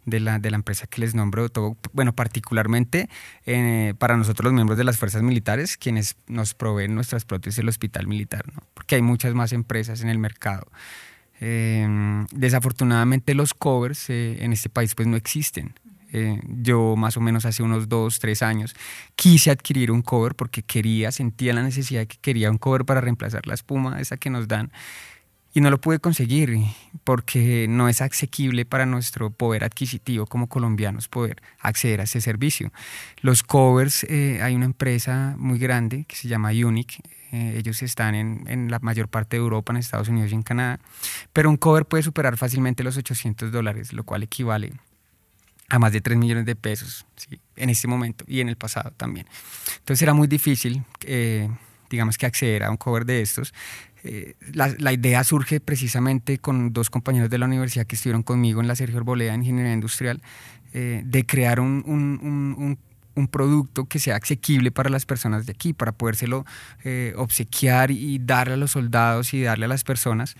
de 0.06 0.20
la, 0.22 0.39
de 0.39 0.50
la, 0.50 0.56
empresa 0.56 0.88
que 0.88 1.01
les 1.01 1.13
nombro, 1.13 1.50
todo, 1.50 1.77
bueno, 1.91 2.13
particularmente 2.13 3.10
eh, 3.46 3.94
para 3.98 4.15
nosotros 4.15 4.46
los 4.46 4.53
miembros 4.53 4.77
de 4.77 4.86
las 4.86 4.98
fuerzas 4.98 5.22
militares, 5.22 5.75
quienes 5.75 6.15
nos 6.27 6.53
proveen 6.53 6.96
nuestras 6.96 7.25
prótesis 7.25 7.58
del 7.58 7.67
hospital 7.70 8.08
militar, 8.08 8.46
¿no? 8.53 8.63
porque 8.74 8.96
hay 8.96 9.01
muchas 9.01 9.34
más 9.34 9.51
empresas 9.51 10.01
en 10.01 10.10
el 10.10 10.20
mercado. 10.20 10.67
Eh, 11.39 12.25
desafortunadamente 12.32 13.36
los 13.36 13.53
covers 13.53 14.10
eh, 14.10 14.44
en 14.44 14.53
este 14.53 14.70
país 14.70 14.96
pues 14.96 15.08
no 15.08 15.17
existen. 15.17 15.74
Eh, 16.13 16.39
yo 16.47 16.95
más 16.95 17.17
o 17.17 17.21
menos 17.21 17.45
hace 17.45 17.63
unos 17.63 17.89
dos, 17.89 18.19
tres 18.19 18.41
años 18.41 18.75
quise 19.15 19.51
adquirir 19.51 19.91
un 19.91 20.01
cover 20.01 20.35
porque 20.35 20.63
quería, 20.63 21.11
sentía 21.11 21.53
la 21.53 21.63
necesidad 21.63 22.01
de 22.01 22.07
que 22.07 22.17
quería 22.21 22.49
un 22.49 22.57
cover 22.57 22.85
para 22.85 23.01
reemplazar 23.01 23.45
la 23.45 23.53
espuma, 23.53 23.99
esa 23.99 24.15
que 24.17 24.29
nos 24.29 24.47
dan 24.47 24.71
y 25.53 25.61
no 25.61 25.71
lo 25.71 25.81
pude 25.81 25.99
conseguir 25.99 26.59
porque 27.03 27.65
no 27.67 27.89
es 27.89 28.01
asequible 28.01 28.65
para 28.65 28.85
nuestro 28.85 29.31
poder 29.31 29.63
adquisitivo 29.63 30.27
como 30.27 30.47
colombianos 30.47 31.07
poder 31.07 31.41
acceder 31.59 31.99
a 31.99 32.03
ese 32.03 32.21
servicio. 32.21 32.71
Los 33.21 33.43
covers, 33.43 34.03
eh, 34.03 34.39
hay 34.41 34.55
una 34.55 34.65
empresa 34.65 35.35
muy 35.37 35.57
grande 35.57 36.05
que 36.07 36.15
se 36.15 36.27
llama 36.27 36.51
Unique, 36.51 36.97
eh, 37.31 37.55
ellos 37.57 37.81
están 37.81 38.15
en, 38.15 38.43
en, 38.47 38.71
la 38.71 38.79
mayor 38.79 39.09
parte 39.09 39.35
de 39.35 39.41
Europa, 39.41 39.73
en 39.73 39.77
Estados 39.77 40.07
Unidos 40.07 40.31
y 40.31 40.35
en 40.35 40.43
Canadá, 40.43 40.79
pero 41.33 41.49
un 41.49 41.57
cover 41.57 41.85
puede 41.85 42.03
superar 42.03 42.37
fácilmente 42.37 42.83
los 42.83 42.95
800 42.95 43.51
dólares, 43.51 43.93
lo 43.93 44.03
cual 44.03 44.23
equivale 44.23 44.73
a 45.69 45.79
más 45.79 45.91
de 45.91 46.01
3 46.01 46.17
millones 46.17 46.45
de 46.45 46.55
pesos 46.55 47.05
en 47.55 47.69
este 47.69 47.88
momento 47.88 48.24
y 48.27 48.39
en 48.39 48.50
el 48.50 48.55
pasado 48.55 48.91
también. 48.95 49.27
Entonces 49.79 50.01
era 50.01 50.13
muy 50.13 50.27
difícil, 50.27 50.83
eh, 51.03 51.50
digamos 51.89 52.17
que 52.17 52.25
acceder 52.25 52.63
a 52.63 52.71
un 52.71 52.77
cover 52.77 53.05
de 53.05 53.21
estos. 53.21 53.53
Eh, 54.03 54.36
la, 54.53 54.93
idea 54.93 55.24
surge 55.24 55.59
precisamente 55.59 56.38
con 56.38 56.71
dos 56.71 56.89
compañeros 56.89 57.29
de 57.29 57.38
la 57.38 57.45
universidad 57.45 57.86
que 57.86 57.95
estuvieron 57.95 58.24
conmigo 58.24 58.62
en 58.62 58.67
la 58.67 58.75
Sergio 58.75 58.97
Arboleda 58.97 59.33
en 59.33 59.41
Ingeniería 59.41 59.74
Industrial, 59.74 60.21
eh, 60.74 61.01
de 61.03 61.25
crear 61.25 61.59
un, 61.59 61.83
un, 61.86 62.55
un, 62.57 62.77
producto 63.25 63.86
que 63.86 63.97
sea 63.97 64.17
asequible 64.17 64.69
para 64.69 64.91
las 64.91 65.07
personas 65.07 65.47
de 65.47 65.53
aquí, 65.53 65.74
para 65.74 65.93
podérselo 65.93 66.45
eh, 66.83 67.13
obsequiar 67.17 67.89
y 67.89 68.19
darle 68.19 68.53
a 68.53 68.57
los 68.57 68.71
soldados 68.71 69.33
y 69.33 69.41
darle 69.41 69.65
a 69.65 69.69
las 69.69 69.83
personas 69.83 70.36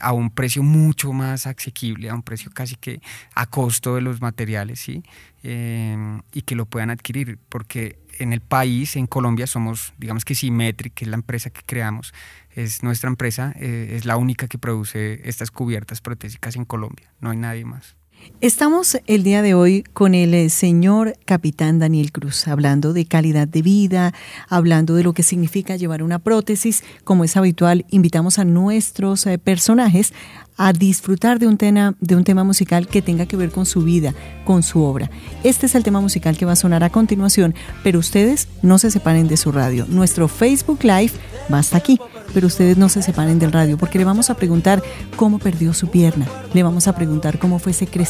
a 0.00 0.12
un 0.12 0.30
precio 0.30 0.62
mucho 0.62 1.12
más 1.12 1.48
asequible, 1.48 2.08
a 2.08 2.14
un 2.14 2.22
precio 2.22 2.52
casi 2.54 2.76
que 2.76 3.00
a 3.34 3.46
costo 3.46 3.96
de 3.96 4.00
los 4.00 4.20
materiales, 4.20 4.78
¿sí? 4.78 5.02
y 5.42 6.42
que 6.42 6.54
lo 6.54 6.66
puedan 6.66 6.90
adquirir, 6.90 7.40
porque 7.48 7.98
en 8.18 8.32
el 8.32 8.40
país, 8.40 8.96
en 8.96 9.06
Colombia, 9.06 9.46
somos, 9.46 9.92
digamos 9.98 10.24
que 10.24 10.34
Symmetric, 10.34 10.94
que 10.94 11.04
es 11.04 11.10
la 11.10 11.16
empresa 11.16 11.50
que 11.50 11.62
creamos, 11.64 12.12
es 12.50 12.82
nuestra 12.82 13.08
empresa, 13.08 13.52
eh, 13.56 13.94
es 13.96 14.04
la 14.04 14.16
única 14.16 14.48
que 14.48 14.58
produce 14.58 15.28
estas 15.28 15.50
cubiertas 15.50 16.00
protésicas 16.00 16.56
en 16.56 16.64
Colombia, 16.64 17.12
no 17.20 17.30
hay 17.30 17.36
nadie 17.36 17.64
más. 17.64 17.96
Estamos 18.42 18.98
el 19.06 19.22
día 19.22 19.40
de 19.40 19.54
hoy 19.54 19.82
con 19.94 20.14
el 20.14 20.34
eh, 20.34 20.50
señor 20.50 21.16
capitán 21.24 21.78
Daniel 21.78 22.12
Cruz, 22.12 22.46
hablando 22.48 22.92
de 22.92 23.06
calidad 23.06 23.48
de 23.48 23.62
vida, 23.62 24.12
hablando 24.50 24.94
de 24.94 25.04
lo 25.04 25.14
que 25.14 25.22
significa 25.22 25.76
llevar 25.76 26.02
una 26.02 26.18
prótesis. 26.18 26.84
Como 27.02 27.24
es 27.24 27.34
habitual, 27.38 27.86
invitamos 27.88 28.38
a 28.38 28.44
nuestros 28.44 29.26
eh, 29.26 29.38
personajes 29.38 30.12
a 30.58 30.72
disfrutar 30.72 31.38
de 31.38 31.46
un, 31.46 31.56
tema, 31.58 32.44
musical 32.44 32.88
que 32.88 33.02
tenga 33.02 33.26
que 33.26 33.36
ver 33.36 33.50
con 33.50 33.66
su 33.66 33.82
vida, 33.82 34.14
con 34.44 34.62
su 34.62 34.82
obra. 34.82 35.10
Este 35.44 35.66
es 35.66 35.74
el 35.74 35.82
tema 35.82 36.00
musical 36.00 36.38
que 36.38 36.46
va 36.46 36.52
a 36.52 36.56
sonar 36.56 36.82
a 36.82 36.90
continuación, 36.90 37.54
pero 37.82 37.98
ustedes 37.98 38.48
no 38.62 38.78
se 38.78 38.90
separen 38.90 39.28
de 39.28 39.36
su 39.36 39.52
radio. 39.52 39.86
Nuestro 39.88 40.28
Facebook 40.28 40.82
Live 40.82 41.12
va 41.52 41.58
hasta 41.58 41.76
aquí, 41.76 42.00
pero 42.32 42.46
ustedes 42.46 42.78
no 42.78 42.88
se 42.88 43.02
separen 43.02 43.38
del 43.38 43.52
radio 43.52 43.76
porque 43.76 43.98
le 43.98 44.06
vamos 44.06 44.30
a 44.30 44.34
preguntar 44.34 44.82
cómo 45.16 45.38
perdió 45.38 45.74
su 45.74 45.88
pierna, 45.88 46.26
le 46.54 46.62
vamos 46.62 46.88
a 46.88 46.94
preguntar 46.94 47.38
cómo 47.38 47.58
fue 47.58 47.72
ese 47.72 47.86
crecimiento 47.86 48.05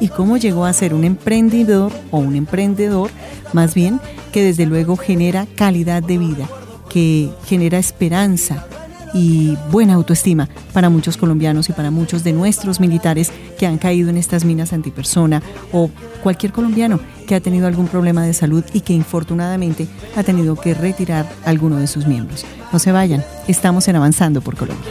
y 0.00 0.08
cómo 0.08 0.36
llegó 0.36 0.64
a 0.64 0.72
ser 0.72 0.94
un 0.94 1.04
emprendedor 1.04 1.92
o 2.10 2.18
un 2.18 2.36
emprendedor, 2.36 3.10
más 3.52 3.74
bien, 3.74 4.00
que 4.32 4.42
desde 4.42 4.66
luego 4.66 4.96
genera 4.96 5.46
calidad 5.56 6.02
de 6.02 6.18
vida, 6.18 6.48
que 6.88 7.30
genera 7.46 7.78
esperanza, 7.78 8.66
y 9.16 9.56
buena 9.70 9.94
autoestima 9.94 10.48
para 10.74 10.90
muchos 10.90 11.16
colombianos 11.16 11.68
y 11.70 11.72
para 11.72 11.90
muchos 11.90 12.22
de 12.22 12.34
nuestros 12.34 12.80
militares 12.80 13.32
que 13.58 13.66
han 13.66 13.78
caído 13.78 14.10
en 14.10 14.18
estas 14.18 14.44
minas 14.44 14.74
antipersona 14.74 15.42
o 15.72 15.90
cualquier 16.22 16.52
colombiano 16.52 17.00
que 17.26 17.34
ha 17.34 17.40
tenido 17.40 17.66
algún 17.66 17.88
problema 17.88 18.24
de 18.24 18.34
salud 18.34 18.62
y 18.74 18.80
que 18.80 18.92
infortunadamente 18.92 19.88
ha 20.16 20.22
tenido 20.22 20.56
que 20.56 20.74
retirar 20.74 21.26
alguno 21.44 21.76
de 21.76 21.86
sus 21.86 22.06
miembros. 22.06 22.44
No 22.72 22.78
se 22.78 22.92
vayan, 22.92 23.24
estamos 23.48 23.88
en 23.88 23.96
Avanzando 23.96 24.42
por 24.42 24.56
Colombia. 24.56 24.84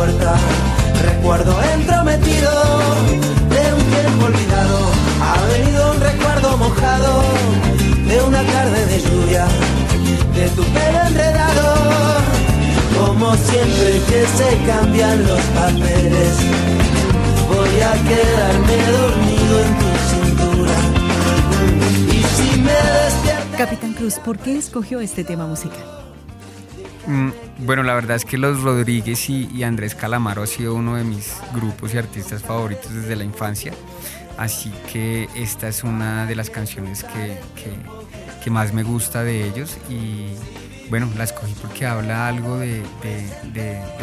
Puerta, 0.00 0.34
recuerdo 1.02 1.52
entrometido. 1.74 2.50
De 3.54 3.62
un 3.74 3.84
tiempo 3.96 4.24
olvidado 4.32 4.78
ha 5.28 5.36
venido 5.52 5.92
un 5.92 6.00
recuerdo 6.00 6.56
mojado 6.56 7.22
de 8.08 8.22
una 8.22 8.42
tarde 8.42 8.86
de 8.86 8.98
lluvia 9.02 9.46
de 10.36 10.48
tu 10.56 10.62
pelo 10.62 11.00
enredado. 11.06 11.66
Como 12.98 13.34
siempre 13.34 14.00
que 14.08 14.20
se 14.38 14.50
cambian 14.70 15.18
los 15.26 15.42
papeles, 15.58 16.32
voy 17.52 17.74
a 17.90 17.92
quedarme 18.08 18.76
dormido 18.96 19.54
en 19.64 19.70
tu 19.80 19.90
cintura. 20.10 20.76
Y 22.08 22.20
si 22.36 22.58
me 22.58 22.72
despierta... 22.72 23.58
Capitán 23.58 23.92
Cruz, 23.92 24.14
¿por 24.24 24.38
qué 24.38 24.56
escogió 24.56 25.00
este 25.00 25.24
tema 25.24 25.46
musical? 25.46 25.84
Mm, 27.10 27.30
bueno, 27.66 27.82
la 27.82 27.94
verdad 27.94 28.16
es 28.16 28.24
que 28.24 28.38
Los 28.38 28.62
Rodríguez 28.62 29.28
y, 29.28 29.64
Andrés 29.64 29.96
Calamaro 29.96 30.44
ha 30.44 30.46
sido 30.46 30.74
uno 30.74 30.94
de 30.94 31.02
mis 31.02 31.34
grupos 31.52 31.92
y 31.92 31.98
artistas 31.98 32.42
favoritos 32.42 32.94
desde 32.94 33.16
la 33.16 33.24
infancia. 33.24 33.72
Así 34.38 34.72
que 34.92 35.28
esta 35.34 35.66
es 35.66 35.82
una 35.82 36.26
de 36.26 36.36
las 36.36 36.50
canciones 36.50 37.02
que, 37.04 37.38
que 38.44 38.50
más 38.50 38.72
me 38.72 38.84
gusta 38.84 39.24
de 39.24 39.44
ellos 39.44 39.76
y 39.88 40.34
bueno, 40.88 41.08
la 41.16 41.24
escogí 41.24 41.54
porque 41.60 41.86
habla 41.86 42.28
algo 42.28 42.58
de, 42.58 42.82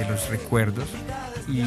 los 0.10 0.30
recuerdos 0.30 0.88
y 1.48 1.62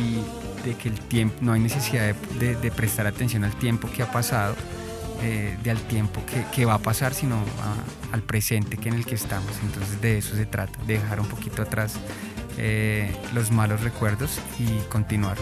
de 0.64 0.74
que 0.76 0.88
el 0.88 1.00
tiempo, 1.00 1.36
no 1.40 1.52
hay 1.52 1.60
necesidad 1.60 2.14
de, 2.38 2.70
prestar 2.70 3.06
atención 3.06 3.44
al 3.44 3.54
tiempo 3.56 3.88
que 3.90 4.02
ha 4.02 4.10
pasado, 4.10 4.54
eh, 5.22 5.56
de 5.62 5.70
al 5.70 5.78
tiempo 5.78 6.22
que, 6.52 6.64
va 6.64 6.74
a 6.74 6.78
pasar, 6.78 7.12
sino 7.12 7.36
al 8.12 8.22
presente 8.22 8.76
que 8.76 8.88
en 8.88 8.96
el 8.96 9.06
que 9.06 9.14
estamos. 9.14 9.52
Entonces 9.62 10.00
de 10.00 10.18
eso 10.18 10.36
se 10.36 10.46
trata, 10.46 10.78
de 10.84 10.94
dejar 10.94 11.20
un 11.20 11.26
poquito 11.26 11.62
atrás 11.62 11.94
eh, 12.58 13.14
los 13.34 13.50
malos 13.50 13.80
recuerdos 13.82 14.40
y 14.58 14.78
continuar. 14.88 15.36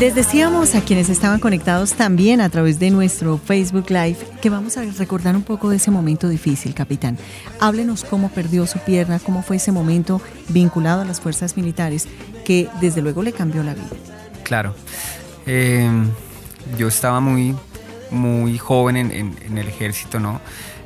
Les 0.00 0.14
decíamos 0.14 0.74
a 0.74 0.82
quienes 0.82 1.08
estaban 1.08 1.40
conectados 1.40 1.94
también 1.94 2.40
a 2.40 2.50
través 2.50 2.78
de 2.78 2.90
nuestro 2.90 3.38
Facebook 3.38 3.86
Live 3.88 4.18
que 4.42 4.50
vamos 4.50 4.76
a 4.76 4.82
recordar 4.82 5.34
un 5.34 5.42
poco 5.42 5.70
de 5.70 5.76
ese 5.76 5.90
momento 5.90 6.28
difícil, 6.28 6.74
capitán. 6.74 7.16
Háblenos 7.60 8.04
cómo 8.04 8.28
perdió 8.28 8.66
su 8.66 8.78
pierna, 8.80 9.18
cómo 9.18 9.42
fue 9.42 9.56
ese 9.56 9.72
momento 9.72 10.20
vinculado 10.48 11.00
a 11.00 11.04
las 11.04 11.20
fuerzas 11.20 11.56
militares 11.56 12.06
que 12.44 12.68
desde 12.80 13.00
luego 13.00 13.22
le 13.22 13.32
cambió 13.32 13.62
la 13.62 13.74
vida. 13.74 13.88
Claro. 14.44 14.74
Eh, 15.46 15.88
yo 16.76 16.88
estaba 16.88 17.20
muy, 17.20 17.54
muy 18.10 18.58
joven 18.58 18.96
en, 18.96 19.58
el 19.58 19.68
ejército, 19.68 20.20
¿no? 20.20 20.40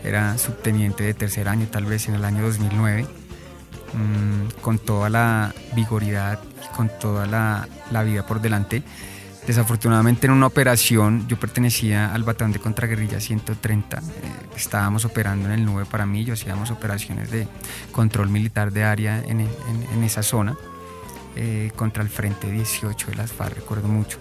Era 0.04 0.38
subteniente 0.38 1.04
de 1.04 1.14
tercer 1.14 1.48
año, 1.48 1.66
tal 1.70 1.84
vez 1.84 2.08
en 2.08 2.14
el 2.14 2.24
año 2.24 2.42
2009, 2.44 3.06
mm, 3.92 4.60
con 4.60 4.78
toda 4.78 5.08
la 5.10 5.54
vigoridad 5.74 6.40
con 6.68 6.90
toda 6.98 7.26
la, 7.26 8.02
vida 8.02 8.26
por 8.26 8.40
delante. 8.40 8.82
Desafortunadamente 9.46 10.26
en 10.26 10.32
una 10.32 10.46
operación, 10.46 11.26
yo 11.26 11.38
pertenecía 11.38 12.14
al 12.14 12.22
batallón 12.22 12.52
de 12.52 12.60
contraguerrilla 12.60 13.20
130, 13.20 13.98
eh, 13.98 14.02
estábamos 14.56 15.04
operando 15.04 15.46
en 15.46 15.52
el 15.52 15.64
Nube 15.64 15.86
para 15.86 16.06
mí, 16.06 16.24
yo 16.24 16.34
hacíamos 16.34 16.70
operaciones 16.70 17.30
de 17.30 17.48
control 17.90 18.28
militar 18.28 18.70
de 18.70 18.84
área 18.84 19.18
en, 19.18 19.40
en, 19.40 20.04
esa 20.04 20.22
zona, 20.22 20.56
eh, 21.36 21.72
contra 21.74 22.02
el 22.02 22.10
Frente 22.10 22.50
18 22.50 23.08
de 23.08 23.16
las 23.16 23.32
FARC, 23.32 23.56
recuerdo 23.56 23.88
mucho. 23.88 24.18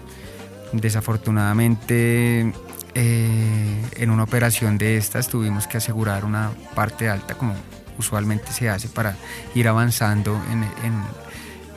Desafortunadamente 0.72 2.52
eh, 2.94 3.84
en 3.96 4.10
una 4.10 4.24
operación 4.24 4.78
de 4.78 4.96
estas 4.96 5.28
tuvimos 5.28 5.66
que 5.66 5.76
asegurar 5.76 6.24
una 6.24 6.50
parte 6.74 7.08
alta 7.08 7.34
como 7.34 7.54
usualmente 8.00 8.52
se 8.52 8.68
hace 8.68 8.88
para 8.88 9.16
ir 9.54 9.68
avanzando 9.68 10.40
en, 10.50 10.64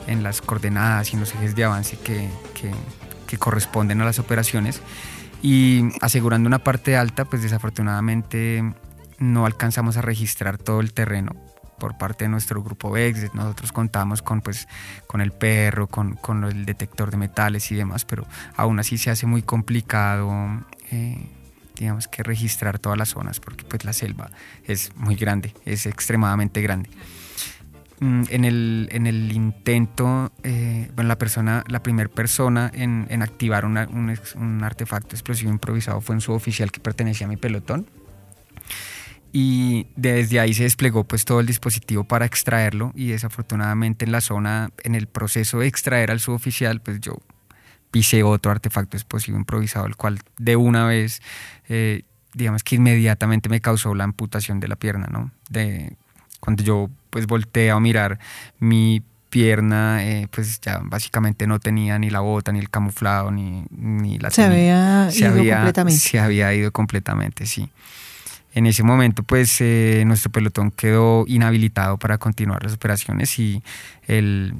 en, 0.06 0.22
las 0.22 0.40
coordenadas 0.42 1.10
y 1.10 1.14
en 1.14 1.20
los 1.20 1.34
ejes 1.34 1.54
de 1.54 1.64
avance 1.64 1.96
que, 1.98 2.28
que, 2.54 3.38
corresponden 3.38 4.00
a 4.00 4.04
las 4.04 4.20
operaciones. 4.20 4.80
y 5.42 5.88
asegurando 6.00 6.46
una 6.46 6.60
parte 6.60 6.96
alta, 6.96 7.24
pues 7.24 7.42
desafortunadamente 7.42 8.62
no 9.18 9.44
alcanzamos 9.44 9.96
a 9.96 10.02
registrar 10.02 10.56
todo 10.56 10.80
el 10.80 10.92
terreno 10.92 11.32
por 11.78 11.98
parte 11.98 12.24
de 12.24 12.28
nuestro 12.28 12.62
grupo 12.62 12.90
VEX, 12.90 13.34
nosotros 13.34 13.72
contamos 13.72 14.22
con, 14.22 14.40
pues, 14.40 14.68
con 15.06 15.20
el 15.20 15.32
perro, 15.32 15.86
con, 15.86 16.14
con 16.14 16.44
el 16.44 16.64
detector 16.64 17.10
de 17.10 17.16
metales 17.16 17.70
y 17.70 17.74
demás, 17.74 18.04
pero 18.04 18.26
aún 18.56 18.78
así 18.78 18.96
se 18.96 19.10
hace 19.10 19.26
muy 19.26 19.42
complicado, 19.42 20.32
eh, 20.90 21.28
digamos 21.76 22.08
que 22.08 22.22
registrar 22.22 22.78
todas 22.78 22.98
las 22.98 23.10
zonas, 23.10 23.40
porque 23.40 23.64
pues 23.64 23.84
la 23.84 23.92
selva 23.92 24.30
es 24.64 24.94
muy 24.96 25.16
grande, 25.16 25.54
es 25.64 25.86
extremadamente 25.86 26.62
grande. 26.62 26.90
Mm, 28.00 28.22
en 28.28 28.44
el, 28.44 28.88
en 28.90 29.06
el 29.06 29.32
intento, 29.32 30.32
eh, 30.42 30.90
bueno, 30.94 31.08
la 31.08 31.18
persona, 31.18 31.64
la 31.68 31.82
primera 31.82 32.08
persona 32.08 32.70
en, 32.74 33.06
en 33.08 33.22
activar 33.22 33.64
un, 33.64 33.78
un, 33.78 34.64
artefacto 34.64 35.14
explosivo 35.14 35.50
improvisado 35.50 36.00
fue 36.00 36.14
un 36.14 36.20
suboficial 36.20 36.72
que 36.72 36.80
pertenecía 36.80 37.26
a 37.26 37.30
mi 37.30 37.36
pelotón. 37.36 37.86
Y 39.32 39.88
desde 39.96 40.38
ahí 40.38 40.54
se 40.54 40.62
desplegó 40.64 41.04
pues 41.04 41.24
todo 41.24 41.40
el 41.40 41.46
dispositivo 41.46 42.04
para 42.04 42.24
extraerlo 42.24 42.92
y 42.94 43.08
desafortunadamente 43.08 44.04
en 44.04 44.12
la 44.12 44.20
zona, 44.20 44.70
en 44.84 44.94
el 44.94 45.08
proceso 45.08 45.58
de 45.58 45.66
extraer 45.66 46.10
al 46.12 46.20
suboficial, 46.20 46.80
pues 46.80 47.00
yo 47.00 47.18
pisé 47.94 48.24
otro 48.24 48.50
artefacto 48.50 48.96
explosivo 48.96 49.38
improvisado, 49.38 49.86
el 49.86 49.94
cual 49.94 50.18
de 50.36 50.56
una 50.56 50.84
vez, 50.84 51.22
eh, 51.68 52.02
digamos 52.32 52.64
que 52.64 52.74
inmediatamente 52.74 53.48
me 53.48 53.60
causó 53.60 53.94
la 53.94 54.02
amputación 54.02 54.58
de 54.58 54.66
la 54.66 54.74
pierna, 54.74 55.06
¿no? 55.12 55.30
De, 55.48 55.96
cuando 56.40 56.64
yo 56.64 56.90
pues 57.10 57.28
volteé 57.28 57.70
a 57.70 57.78
mirar 57.78 58.18
mi 58.58 59.00
pierna, 59.30 60.04
eh, 60.04 60.26
pues 60.28 60.60
ya 60.60 60.80
básicamente 60.82 61.46
no 61.46 61.60
tenía 61.60 61.96
ni 62.00 62.10
la 62.10 62.18
bota, 62.18 62.50
ni 62.50 62.58
el 62.58 62.68
camuflado, 62.68 63.30
ni, 63.30 63.64
ni 63.70 64.18
la... 64.18 64.32
Se 64.32 64.42
había 64.42 65.08
se 65.12 65.20
ido 65.20 65.30
había, 65.30 65.54
completamente. 65.58 66.00
Se 66.00 66.18
había 66.18 66.52
ido 66.52 66.72
completamente, 66.72 67.46
sí. 67.46 67.70
En 68.54 68.66
ese 68.66 68.82
momento, 68.82 69.22
pues 69.22 69.60
eh, 69.60 70.02
nuestro 70.04 70.32
pelotón 70.32 70.72
quedó 70.72 71.26
inhabilitado 71.28 71.96
para 71.96 72.18
continuar 72.18 72.64
las 72.64 72.72
operaciones 72.72 73.38
y 73.38 73.62
el, 74.08 74.54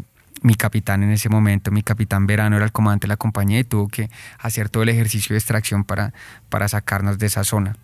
mi 0.44 0.56
capitán 0.56 1.02
en 1.02 1.10
ese 1.10 1.30
momento, 1.30 1.70
mi 1.70 1.82
capitán 1.82 2.26
Verano, 2.26 2.56
era 2.56 2.66
el 2.66 2.72
comandante 2.72 3.06
de 3.06 3.08
la 3.08 3.16
compañía 3.16 3.58
y 3.60 3.64
tuvo 3.64 3.88
que 3.88 4.10
hacer 4.38 4.68
todo 4.68 4.82
el 4.82 4.90
ejercicio 4.90 5.32
de 5.32 5.38
extracción 5.38 5.84
para, 5.84 6.12
para 6.50 6.68
sacarnos 6.68 7.18
de 7.18 7.26
esa 7.26 7.44
zona. 7.44 7.78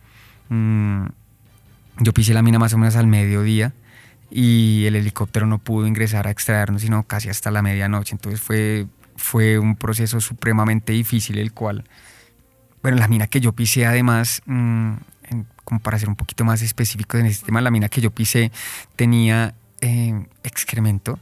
Mm, 0.50 1.06
yo 2.00 2.12
pisé 2.12 2.34
la 2.34 2.42
mina 2.42 2.58
más 2.58 2.74
o 2.74 2.78
menos 2.78 2.96
al 2.96 3.06
mediodía 3.06 3.72
y 4.30 4.84
el 4.84 4.94
helicóptero 4.94 5.46
no 5.46 5.56
pudo 5.56 5.86
ingresar 5.86 6.26
a 6.26 6.30
extraernos 6.30 6.82
sino 6.82 7.02
casi 7.04 7.30
hasta 7.30 7.50
la 7.50 7.62
medianoche. 7.62 8.14
Entonces 8.14 8.42
fue, 8.42 8.86
fue 9.16 9.58
un 9.58 9.74
proceso 9.74 10.20
supremamente 10.20 10.92
difícil, 10.92 11.38
el 11.38 11.54
cual, 11.54 11.84
bueno, 12.82 12.98
la 12.98 13.08
mina 13.08 13.26
que 13.26 13.40
yo 13.40 13.52
pisé 13.52 13.86
además, 13.86 14.42
en, 14.46 15.00
como 15.64 15.80
para 15.80 15.98
ser 15.98 16.10
un 16.10 16.16
poquito 16.16 16.44
más 16.44 16.60
específico 16.60 17.16
en 17.16 17.24
este 17.24 17.46
tema, 17.46 17.62
la 17.62 17.70
mina 17.70 17.88
que 17.88 18.02
yo 18.02 18.10
pisé 18.10 18.52
tenía 18.96 19.54
eh, 19.80 20.26
excremento, 20.42 21.18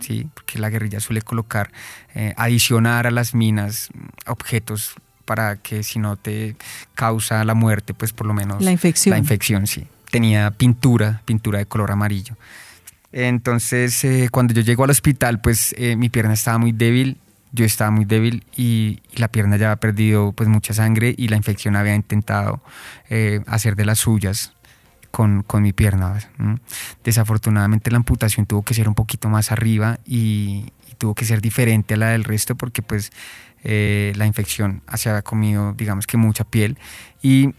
¿sí? 0.00 0.28
porque 0.34 0.58
la 0.58 0.70
guerrilla 0.70 1.00
suele 1.00 1.22
colocar, 1.22 1.70
eh, 2.14 2.34
adicionar 2.36 3.06
a 3.06 3.10
las 3.10 3.34
minas 3.34 3.88
objetos 4.26 4.94
para 5.24 5.56
que 5.56 5.82
si 5.82 5.98
no 5.98 6.16
te 6.16 6.56
causa 6.94 7.44
la 7.44 7.54
muerte, 7.54 7.94
pues 7.94 8.12
por 8.12 8.26
lo 8.26 8.34
menos 8.34 8.62
la 8.62 8.72
infección. 8.72 9.10
La 9.12 9.18
infección, 9.18 9.66
sí 9.66 9.86
tenía 10.10 10.50
pintura, 10.50 11.22
pintura 11.24 11.58
de 11.58 11.66
color 11.66 11.90
amarillo. 11.90 12.36
Entonces, 13.12 14.04
eh, 14.04 14.28
cuando 14.30 14.52
yo 14.52 14.62
llego 14.62 14.84
al 14.84 14.90
hospital, 14.90 15.40
pues 15.40 15.74
eh, 15.78 15.96
mi 15.96 16.08
pierna 16.08 16.34
estaba 16.34 16.58
muy 16.58 16.72
débil, 16.72 17.18
yo 17.52 17.64
estaba 17.64 17.90
muy 17.90 18.04
débil 18.04 18.44
y, 18.54 19.00
y, 19.12 19.18
la 19.18 19.28
pierna 19.28 19.56
ya 19.56 19.68
había 19.68 19.80
perdido 19.80 20.32
pues 20.32 20.48
mucha 20.50 20.74
sangre 20.74 21.14
y 21.16 21.28
la 21.28 21.36
infección 21.36 21.76
había 21.76 21.94
intentado 21.94 22.60
eh, 23.08 23.40
hacer 23.46 23.74
de 23.74 23.86
las 23.86 23.98
suyas 23.98 24.52
con, 25.10 25.42
con 25.42 25.62
mi 25.62 25.72
pierna. 25.72 26.18
¿Mm? 26.38 26.54
Desafortunadamente 27.04 27.90
la 27.90 27.98
amputación 27.98 28.46
tuvo 28.46 28.62
que 28.62 28.74
ser 28.74 28.88
un 28.88 28.94
poquito 28.94 29.28
más 29.28 29.52
arriba 29.52 29.98
y, 30.06 30.72
tuvo 30.98 31.14
que 31.14 31.24
ser 31.24 31.40
diferente 31.40 31.94
a 31.94 31.96
la 31.96 32.08
del 32.08 32.24
resto 32.24 32.56
porque 32.56 32.82
pues 32.82 33.12
la 33.62 34.26
infección 34.26 34.82
se 34.94 35.10
había 35.10 35.22
comido 35.22 35.72
digamos 35.74 36.08
que 36.08 36.16
mucha 36.16 36.42
piel 36.42 36.76
y... 37.22 37.50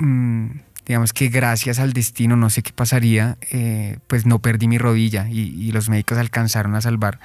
Mmm, 0.00 0.48
digamos 0.86 1.12
que 1.12 1.28
gracias 1.28 1.78
al 1.78 1.92
destino, 1.92 2.36
no 2.36 2.50
sé 2.50 2.62
qué 2.62 2.72
pasaría, 2.72 3.38
eh, 3.50 3.98
pues 4.08 4.26
no 4.26 4.40
perdí 4.40 4.66
mi 4.66 4.78
rodilla 4.78 5.28
y, 5.28 5.70
los 5.72 5.88
médicos 5.88 6.18
alcanzaron 6.18 6.74
a 6.74 6.80
salvar 6.80 7.18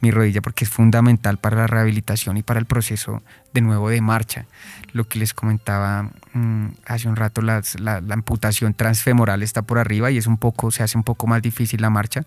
mi 0.00 0.10
rodilla 0.10 0.40
porque 0.40 0.64
es 0.64 0.70
fundamental 0.70 1.38
para 1.38 1.56
la 1.56 1.66
rehabilitación 1.66 2.36
y 2.36 2.42
para 2.42 2.60
el 2.60 2.66
proceso 2.66 3.22
de 3.52 3.60
nuevo 3.60 3.88
de 3.88 4.00
marcha. 4.00 4.46
Lo 4.92 5.06
que 5.08 5.18
les 5.18 5.34
comentaba 5.34 6.10
mmm, 6.32 6.68
hace 6.86 7.08
un 7.08 7.16
rato, 7.16 7.42
la, 7.42 7.62
la, 7.78 8.00
amputación 8.14 8.74
transfemoral 8.74 9.42
está 9.42 9.62
por 9.62 9.78
arriba 9.78 10.10
y 10.10 10.18
es 10.18 10.26
un 10.26 10.38
poco, 10.38 10.70
se 10.70 10.82
hace 10.82 10.96
un 10.96 11.04
poco 11.04 11.26
más 11.26 11.42
difícil 11.42 11.80
la 11.80 11.90
marcha. 11.90 12.24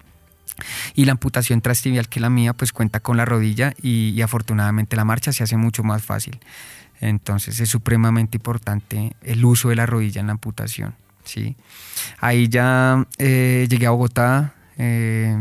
Y 0.94 1.06
la 1.06 1.14
amputación 1.14 1.62
transtibial 1.62 2.08
que 2.08 2.20
la 2.20 2.30
mía 2.30 2.54
pues 2.54 2.72
cuenta 2.72 3.00
con 3.00 3.18
la 3.18 3.26
rodilla 3.26 3.74
y, 3.82 4.10
y 4.10 4.22
afortunadamente 4.22 4.96
la 4.96 5.04
marcha 5.04 5.34
se 5.34 5.44
hace 5.44 5.58
mucho 5.58 5.84
más 5.84 6.04
fácil. 6.04 6.40
Entonces 7.02 7.60
es 7.60 7.70
supremamente 7.70 8.38
importante 8.38 9.16
el 9.24 9.44
uso 9.44 9.70
de 9.70 9.76
la 9.76 9.86
rodilla 9.86 10.22
en 10.22 10.28
la 10.28 10.34
amputación. 10.34 10.96
¿sí? 11.24 11.56
Ahí 12.20 12.48
ya 12.48 13.06
eh, 13.18 13.68
llegué 13.70 13.88
a 13.88 13.92
Bogotá, 13.92 14.54
eh, 14.78 15.36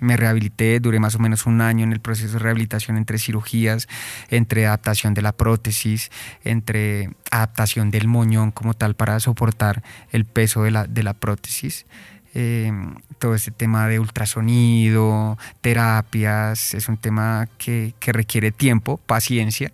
me 0.00 0.16
rehabilité, 0.16 0.80
duré 0.80 0.98
más 0.98 1.14
o 1.14 1.18
menos 1.18 1.46
un 1.46 1.60
año 1.60 1.84
en 1.84 1.92
el 1.92 2.00
proceso 2.00 2.34
de 2.34 2.38
rehabilitación 2.40 2.96
entre 2.96 3.18
cirugías, 3.18 3.88
entre 4.28 4.66
adaptación 4.66 5.14
de 5.14 5.22
la 5.22 5.32
prótesis, 5.32 6.10
entre 6.44 7.10
adaptación 7.30 7.90
del 7.90 8.08
moñón 8.08 8.50
como 8.50 8.74
tal 8.74 8.94
para 8.94 9.20
soportar 9.20 9.82
el 10.10 10.24
peso 10.24 10.62
de 10.62 10.70
la, 10.70 10.86
de 10.86 11.02
la 11.02 11.14
prótesis. 11.14 11.86
Eh, 12.32 12.72
todo 13.18 13.34
este 13.34 13.50
tema 13.50 13.88
de 13.88 13.98
ultrasonido, 13.98 15.36
terapias, 15.60 16.74
es 16.74 16.88
un 16.88 16.96
tema 16.96 17.48
que, 17.58 17.94
que 17.98 18.12
requiere 18.12 18.52
tiempo, 18.52 18.98
paciencia 18.98 19.72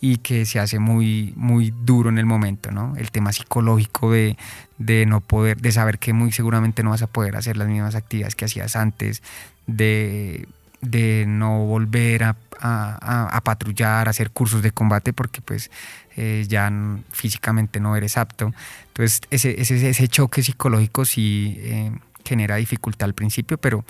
y 0.00 0.18
que 0.18 0.44
se 0.44 0.60
hace 0.60 0.78
muy, 0.78 1.32
muy 1.34 1.72
duro 1.82 2.10
en 2.10 2.18
el 2.18 2.26
momento, 2.26 2.70
¿no? 2.70 2.94
El 2.96 3.10
tema 3.10 3.32
psicológico 3.32 4.12
de, 4.12 4.36
de, 4.76 5.06
no 5.06 5.22
poder, 5.22 5.56
de 5.62 5.72
saber 5.72 5.98
que 5.98 6.12
muy 6.12 6.30
seguramente 6.30 6.82
no 6.82 6.90
vas 6.90 7.00
a 7.00 7.06
poder 7.06 7.36
hacer 7.36 7.56
las 7.56 7.68
mismas 7.68 7.94
actividades 7.94 8.34
que 8.34 8.44
hacías 8.44 8.76
antes, 8.76 9.22
de, 9.66 10.46
de 10.80 11.24
no 11.26 11.64
volver 11.64 12.24
a, 12.24 12.36
a, 12.60 13.36
a, 13.36 13.40
patrullar, 13.42 14.06
a 14.06 14.10
hacer 14.10 14.30
cursos 14.30 14.62
de 14.62 14.70
combate, 14.70 15.12
porque 15.12 15.40
pues 15.40 15.70
eh, 16.16 16.44
ya 16.48 16.72
físicamente 17.10 17.80
no 17.80 17.96
eres 17.96 18.16
apto. 18.16 18.52
Entonces 18.88 19.20
ese, 19.30 19.60
ese, 19.60 19.88
ese 19.88 20.08
choque 20.08 20.42
psicológico 20.42 21.04
sí 21.04 21.56
eh, 21.60 21.92
genera 22.24 22.56
dificultad 22.56 23.06
al 23.06 23.14
principio, 23.14 23.58
pero 23.58 23.84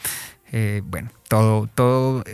eh, 0.52 0.82
bueno, 0.84 1.10
todo, 1.28 1.66
todo 1.66 2.24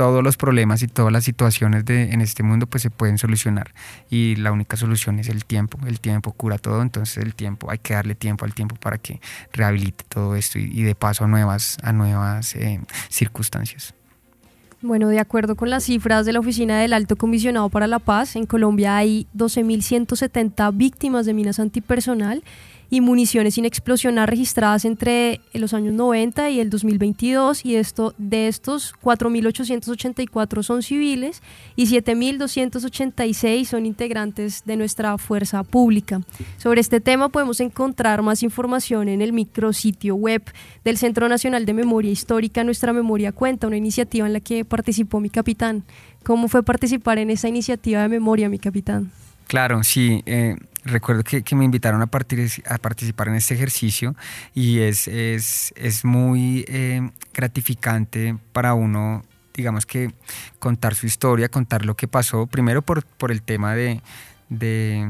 todos 0.00 0.24
los 0.24 0.38
problemas 0.38 0.82
y 0.82 0.86
todas 0.86 1.12
las 1.12 1.24
situaciones 1.24 1.84
de, 1.84 2.04
en 2.04 2.22
este 2.22 2.42
mundo 2.42 2.66
pues 2.66 2.82
se 2.82 2.88
pueden 2.88 3.18
solucionar 3.18 3.74
y 4.08 4.34
la 4.36 4.50
única 4.50 4.78
solución 4.78 5.18
es 5.18 5.28
el 5.28 5.44
tiempo, 5.44 5.78
el 5.86 6.00
tiempo 6.00 6.32
cura 6.32 6.56
todo, 6.56 6.80
entonces 6.80 7.22
el 7.22 7.34
tiempo, 7.34 7.70
hay 7.70 7.76
que 7.76 7.92
darle 7.92 8.14
tiempo 8.14 8.46
al 8.46 8.54
tiempo 8.54 8.76
para 8.76 8.96
que 8.96 9.20
rehabilite 9.52 10.06
todo 10.08 10.36
esto 10.36 10.58
y, 10.58 10.82
de 10.84 10.94
paso 10.94 11.24
a 11.24 11.26
nuevas, 11.26 11.76
a 11.82 11.92
nuevas 11.92 12.56
eh, 12.56 12.80
circunstancias. 13.10 13.92
Bueno, 14.80 15.08
de 15.08 15.18
acuerdo 15.18 15.54
con 15.54 15.68
las 15.68 15.84
cifras 15.84 16.24
de 16.24 16.32
la 16.32 16.40
Oficina 16.40 16.80
del 16.80 16.94
Alto 16.94 17.16
Comisionado 17.16 17.68
para 17.68 17.86
la 17.86 17.98
Paz, 17.98 18.36
en 18.36 18.46
Colombia 18.46 18.96
hay 18.96 19.26
12.170 19.36 20.74
víctimas 20.74 21.26
de 21.26 21.34
minas 21.34 21.60
antipersonal 21.60 22.42
y 22.90 23.00
municiones 23.00 23.54
sin 23.54 23.64
explosionar 23.64 24.28
registradas 24.28 24.84
entre 24.84 25.40
los 25.54 25.72
años 25.72 25.94
90 25.94 26.50
y 26.50 26.60
el 26.60 26.70
2022 26.70 27.64
y 27.64 27.76
esto, 27.76 28.14
de 28.18 28.48
estos 28.48 28.94
4.884 29.02 30.62
son 30.64 30.82
civiles 30.82 31.40
y 31.76 31.86
7.286 31.86 33.64
son 33.64 33.86
integrantes 33.86 34.64
de 34.64 34.76
nuestra 34.76 35.16
fuerza 35.18 35.62
pública. 35.62 36.20
Sobre 36.58 36.80
este 36.80 37.00
tema 37.00 37.28
podemos 37.28 37.60
encontrar 37.60 38.22
más 38.22 38.42
información 38.42 39.08
en 39.08 39.22
el 39.22 39.32
micrositio 39.32 40.16
web 40.16 40.42
del 40.84 40.98
Centro 40.98 41.28
Nacional 41.28 41.64
de 41.64 41.74
Memoria 41.74 42.10
Histórica 42.10 42.64
Nuestra 42.64 42.92
Memoria 42.92 43.30
Cuenta, 43.30 43.68
una 43.68 43.76
iniciativa 43.76 44.26
en 44.26 44.32
la 44.32 44.40
que 44.40 44.64
participó 44.64 45.20
mi 45.20 45.30
capitán. 45.30 45.84
¿Cómo 46.24 46.48
fue 46.48 46.62
participar 46.64 47.18
en 47.18 47.30
esa 47.30 47.48
iniciativa 47.48 48.02
de 48.02 48.08
memoria, 48.08 48.48
mi 48.48 48.58
capitán? 48.58 49.12
Claro, 49.46 49.82
sí. 49.82 50.22
Eh, 50.26 50.56
recuerdo 50.84 51.22
que, 51.24 51.42
me 51.54 51.64
invitaron 51.64 52.02
a, 52.02 52.06
partir, 52.06 52.50
a, 52.66 52.78
participar 52.78 53.28
en 53.28 53.34
este 53.34 53.54
ejercicio 53.54 54.14
y 54.54 54.80
es, 54.80 55.08
es, 55.08 55.72
es 55.76 56.04
muy 56.04 56.64
eh, 56.68 57.10
gratificante 57.34 58.36
para 58.52 58.74
uno, 58.74 59.24
digamos 59.54 59.86
que 59.86 60.12
contar 60.58 60.94
su 60.94 61.06
historia, 61.06 61.48
contar 61.48 61.84
lo 61.84 61.96
que 61.96 62.08
pasó, 62.08 62.46
primero 62.46 62.82
por, 62.82 63.04
por 63.04 63.30
el 63.30 63.42
tema 63.42 63.74
de, 63.74 64.00
de, 64.48 65.06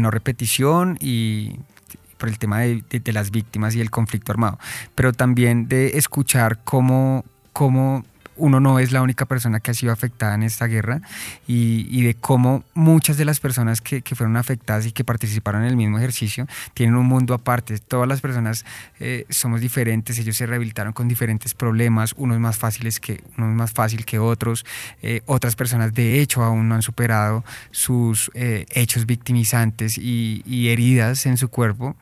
no 0.00 0.10
repetición 0.10 0.96
y 1.00 1.56
por 2.18 2.28
el 2.28 2.38
tema 2.38 2.60
de, 2.60 2.84
de, 2.88 3.00
de, 3.00 3.12
las 3.12 3.30
víctimas 3.30 3.74
y 3.74 3.80
el 3.80 3.90
conflicto 3.90 4.32
armado, 4.32 4.58
pero 4.94 5.12
también 5.12 5.68
de 5.68 5.98
escuchar 5.98 6.60
cómo, 6.62 7.24
cómo 7.52 8.04
uno 8.36 8.60
no 8.60 8.78
es 8.78 8.92
la 8.92 9.02
única 9.02 9.26
persona 9.26 9.60
que 9.60 9.70
ha 9.70 9.74
sido 9.74 9.92
afectada 9.92 10.34
en 10.34 10.42
esta 10.42 10.66
guerra 10.66 11.00
y, 11.46 12.02
de 12.02 12.14
cómo 12.14 12.64
muchas 12.74 13.16
de 13.16 13.24
las 13.24 13.40
personas 13.40 13.80
que, 13.80 14.02
fueron 14.14 14.36
afectadas 14.36 14.86
y 14.86 14.92
que 14.92 15.04
participaron 15.04 15.62
en 15.62 15.68
el 15.68 15.76
mismo 15.76 15.98
ejercicio 15.98 16.46
tienen 16.74 16.96
un 16.96 17.06
mundo 17.06 17.34
aparte. 17.34 17.78
Todas 17.78 18.08
las 18.08 18.20
personas 18.20 18.64
eh, 19.00 19.26
somos 19.30 19.60
diferentes, 19.60 20.18
ellos 20.18 20.36
se 20.36 20.46
rehabilitaron 20.46 20.92
con 20.92 21.08
diferentes 21.08 21.54
problemas, 21.54 22.14
unos 22.16 22.38
más 22.38 22.56
fáciles 22.56 23.00
que 23.00 23.22
unos 23.38 23.54
más 23.54 23.72
fácil 23.72 24.04
que 24.04 24.18
otros, 24.18 24.64
eh, 25.02 25.22
otras 25.26 25.56
personas 25.56 25.94
de 25.94 26.20
hecho 26.20 26.42
aún 26.42 26.68
no 26.68 26.74
han 26.74 26.82
superado 26.82 27.44
sus 27.70 28.30
eh, 28.34 28.66
hechos 28.70 29.06
victimizantes 29.06 29.98
y, 29.98 30.42
y, 30.46 30.68
heridas 30.68 31.26
en 31.26 31.36
su 31.36 31.48
cuerpo. 31.48 31.96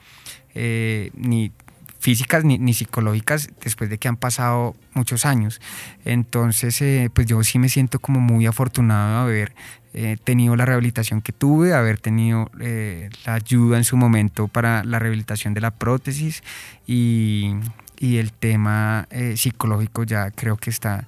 ni 0.54 1.52
físicas 2.00 2.44
ni, 2.44 2.74
psicológicas 2.74 3.50
después 3.62 3.90
de 3.90 3.98
que 3.98 4.08
han 4.08 4.16
pasado 4.16 4.74
muchos 4.94 5.26
años. 5.26 5.60
Entonces, 6.04 6.80
eh, 6.80 7.10
pues 7.12 7.26
yo 7.26 7.44
sí 7.44 7.58
me 7.58 7.68
siento 7.68 8.00
como 8.00 8.20
muy 8.20 8.46
afortunado 8.46 9.26
de 9.26 9.32
haber 9.32 9.52
eh, 9.92 10.16
tenido 10.24 10.56
la 10.56 10.64
rehabilitación 10.64 11.20
que 11.20 11.32
tuve, 11.32 11.74
haber 11.74 12.00
tenido 12.00 12.50
eh, 12.58 13.10
la 13.26 13.34
ayuda 13.34 13.76
en 13.76 13.84
su 13.84 13.96
momento 13.96 14.48
para 14.48 14.82
la 14.82 14.98
rehabilitación 14.98 15.52
de 15.52 15.60
la 15.60 15.70
prótesis 15.72 16.42
y, 16.86 17.52
y 17.98 18.16
el 18.16 18.32
tema 18.32 19.06
psicológico 19.36 20.04
ya 20.04 20.30
creo 20.30 20.56
que 20.56 20.70
está 20.70 21.06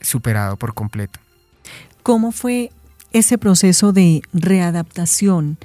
superado 0.00 0.56
por 0.56 0.72
completo. 0.72 1.18
¿Cómo 2.02 2.32
fue 2.32 2.70
ese 3.12 3.36
proceso 3.36 3.92
de 3.92 4.22
readaptación? 4.32 5.58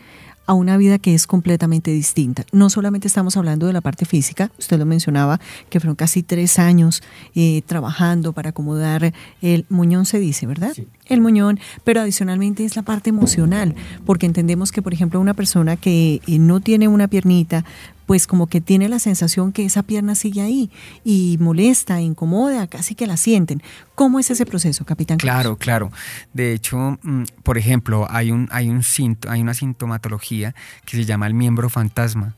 A 0.45 0.53
una 0.53 0.77
vida 0.77 0.99
que 0.99 1.13
es 1.13 1.27
completamente 1.27 1.91
distinta. 1.91 2.45
No 2.51 2.69
solamente 2.69 3.07
estamos 3.07 3.37
hablando 3.37 3.67
de 3.67 3.73
la 3.73 3.81
parte 3.81 4.05
física, 4.05 4.51
usted 4.59 4.77
lo 4.77 4.85
mencionaba, 4.85 5.39
que 5.69 5.79
fueron 5.79 5.95
casi 5.95 6.23
tres 6.23 6.59
años 6.59 7.03
eh, 7.35 7.61
trabajando 7.65 8.33
para 8.33 8.49
acomodar 8.49 9.13
el 9.41 9.65
muñón, 9.69 10.05
se 10.05 10.19
dice, 10.19 10.45
¿verdad? 10.45 10.73
El 11.05 11.21
muñón, 11.21 11.59
pero 11.83 12.01
adicionalmente 12.01 12.65
es 12.65 12.75
la 12.75 12.81
parte 12.81 13.09
emocional, 13.09 13.75
porque 14.05 14.25
entendemos 14.25 14.71
que, 14.71 14.81
por 14.81 14.93
ejemplo, 14.93 15.19
una 15.19 15.33
persona 15.33 15.75
que 15.75 16.21
eh, 16.25 16.39
no 16.39 16.59
tiene 16.59 16.87
una 16.87 17.07
piernita, 17.07 17.63
pues 18.05 18.27
como 18.27 18.47
que 18.47 18.61
tiene 18.61 18.89
la 18.89 18.99
sensación 18.99 19.51
que 19.51 19.65
esa 19.65 19.83
pierna 19.83 20.15
sigue 20.15 20.41
ahí 20.41 20.69
y 21.03 21.37
molesta, 21.39 22.01
incomoda, 22.01 22.67
casi 22.67 22.95
que 22.95 23.07
la 23.07 23.17
sienten. 23.17 23.61
¿Cómo 23.95 24.19
es 24.19 24.29
ese 24.29 24.45
proceso, 24.45 24.85
capitán? 24.85 25.17
Claro, 25.17 25.57
claro. 25.57 25.91
De 26.33 26.53
hecho, 26.53 26.97
mm, 27.01 27.23
por 27.43 27.57
ejemplo, 27.57 28.07
hay, 28.09 28.31
un, 28.31 28.47
hay, 28.51 28.69
un 28.69 28.81
hay 29.27 29.41
una 29.41 29.53
sintomatología 29.53 30.55
que 30.85 30.97
se 30.97 31.05
llama 31.05 31.27
el 31.27 31.33
miembro 31.33 31.69
fantasma. 31.69 32.35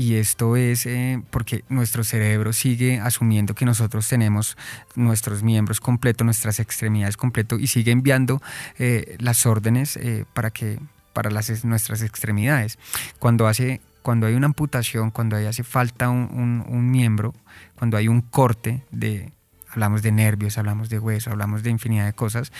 Y 0.00 0.14
esto 0.14 0.56
es 0.56 0.86
eh, 0.86 1.22
porque 1.28 1.62
nuestro 1.68 2.04
cerebro 2.04 2.54
sigue 2.54 2.98
asumiendo 3.00 3.54
que 3.54 3.66
nosotros 3.66 4.08
tenemos 4.08 4.56
nuestros 4.94 5.42
miembros 5.42 5.78
completos, 5.78 6.24
nuestras 6.24 6.58
extremidades 6.58 7.18
completos 7.18 7.60
y 7.60 7.66
sigue 7.66 7.92
enviando 7.92 8.40
eh, 8.78 9.18
las 9.18 9.44
órdenes 9.44 9.98
eh, 9.98 10.24
para 10.32 10.52
que 10.52 10.78
para 11.12 11.30
las, 11.30 11.66
nuestras 11.66 12.00
extremidades. 12.00 12.78
Cuando 13.18 13.46
hace 13.46 13.82
cuando 14.00 14.26
hay 14.26 14.32
una 14.32 14.46
amputación, 14.46 15.10
cuando 15.10 15.36
hay, 15.36 15.44
hace 15.44 15.64
falta 15.64 16.08
un, 16.08 16.90
miembro, 16.90 17.34
cuando 17.74 17.98
hay 17.98 18.08
un 18.08 18.22
corte 18.22 18.82
de, 18.90 19.34
hablamos 19.68 20.00
de 20.00 20.12
nervios, 20.12 20.56
hablamos 20.56 20.88
de 20.88 20.98
hueso, 20.98 21.30
hablamos 21.30 21.62
de 21.62 21.68
infinidad 21.68 22.06
de 22.06 22.14
cosas, 22.14 22.50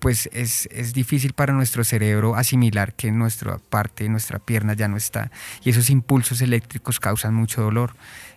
pues 0.00 0.28
es, 0.32 0.68
es, 0.72 0.92
difícil 0.94 1.34
para 1.34 1.52
nuestro 1.52 1.84
cerebro 1.84 2.34
asimilar 2.34 2.94
que 2.94 3.12
nuestra 3.12 3.58
parte, 3.58 4.08
nuestra 4.08 4.38
pierna 4.38 4.74
ya 4.74 4.88
no 4.88 4.96
está. 4.96 5.30
Y 5.62 5.70
esos 5.70 5.90
impulsos 5.90 6.40
eléctricos 6.40 6.98
causan 6.98 7.34
mucho 7.34 7.62
dolor. 7.62 7.94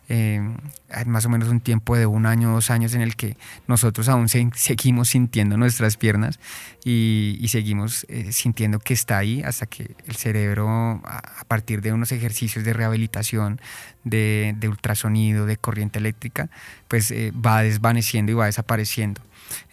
Eh, 0.10 0.41
hay 0.89 1.06
más 1.06 1.26
o 1.26 1.30
menos 1.30 1.47
un 1.47 1.62
tiempo 1.62 1.95
de 1.95 2.06
un 2.06 2.26
año, 2.26 2.52
dos 2.52 2.69
años 2.69 2.93
en 2.93 3.02
el 3.02 3.15
que 3.15 3.38
nosotros 3.67 4.10
aún 4.10 4.28
seguimos 4.28 5.10
sintiendo 5.10 5.56
nuestras 5.56 5.95
piernas 5.95 6.39
y, 6.84 7.45
seguimos 7.47 8.06
eh, 8.10 8.34
sintiendo 8.34 8.80
que 8.80 8.93
está 8.93 9.17
ahí 9.17 9.41
hasta 9.43 9.65
que 9.65 9.95
el 10.06 10.15
cerebro, 10.15 11.02
a, 11.06 11.45
partir 11.47 11.82
de 11.82 11.93
unos 11.93 12.12
ejercicios 12.12 12.65
de 12.65 12.73
rehabilitación, 12.73 13.62
de, 14.04 14.56
ultrasonido, 14.67 15.45
de 15.45 15.56
corriente 15.56 15.99
eléctrica, 15.99 16.49
pues 16.89 17.10
eh, 17.12 17.32
va 17.34 17.63
desvaneciendo 17.63 18.32
y 18.32 18.36
va 18.36 18.47
desapareciendo. 18.47 19.21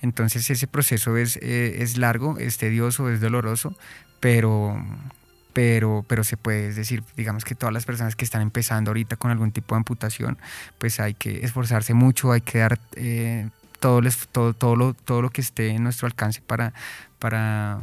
Entonces 0.03 0.49
ese 0.51 0.67
proceso 0.67 1.17
es, 1.17 1.37
es 1.37 1.97
largo, 1.97 2.39
es 2.39 2.59
tedioso, 2.59 3.11
es 3.11 3.21
doloroso, 3.21 3.77
pero 4.21 4.77
pero, 5.53 6.05
pero 6.07 6.25
se 6.25 6.37
puede. 6.37 6.73
Decir, 6.73 7.03
digamos 7.17 7.45
que 7.45 7.55
todas 7.55 7.73
las 7.73 7.85
personas 7.85 8.17
que 8.17 8.25
están 8.25 8.43
empezando 8.43 8.91
ahorita 8.91 9.17
con 9.17 9.31
algún 9.31 9.53
tipo 9.53 9.75
de 9.75 9.79
amputación, 9.79 10.39
pues 10.79 11.01
hay 11.01 11.15
que 11.15 11.45
esforzarse 11.45 11.95
mucho, 11.95 12.33
hay 12.33 12.41
que 12.41 12.59
dar 12.59 12.79
eh, 12.97 13.49
todo, 13.81 14.01
todo, 14.33 14.55
todo, 14.55 14.77
lo, 14.77 14.95
todo 14.95 15.23
lo 15.23 15.31
que 15.31 15.41
esté 15.41 15.71
en 15.71 15.83
nuestro 15.83 16.07
alcance 16.07 16.41
para, 16.41 16.73
para, 17.19 17.81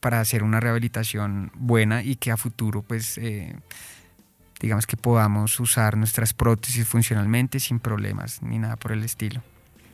para 0.00 0.20
hacer 0.20 0.42
una 0.42 0.60
rehabilitación 0.60 1.50
buena 1.54 2.02
y 2.02 2.16
que 2.16 2.30
a 2.30 2.36
futuro 2.36 2.82
pues 2.82 3.18
eh, 3.18 3.54
digamos 4.60 4.86
que 4.86 4.96
podamos 4.96 5.58
usar 5.60 5.96
nuestras 5.96 6.32
prótesis 6.32 6.86
funcionalmente 6.86 7.60
sin 7.60 7.80
problemas 7.80 8.42
ni 8.42 8.58
nada 8.58 8.76
por 8.76 8.92
el 8.92 9.04
estilo 9.04 9.42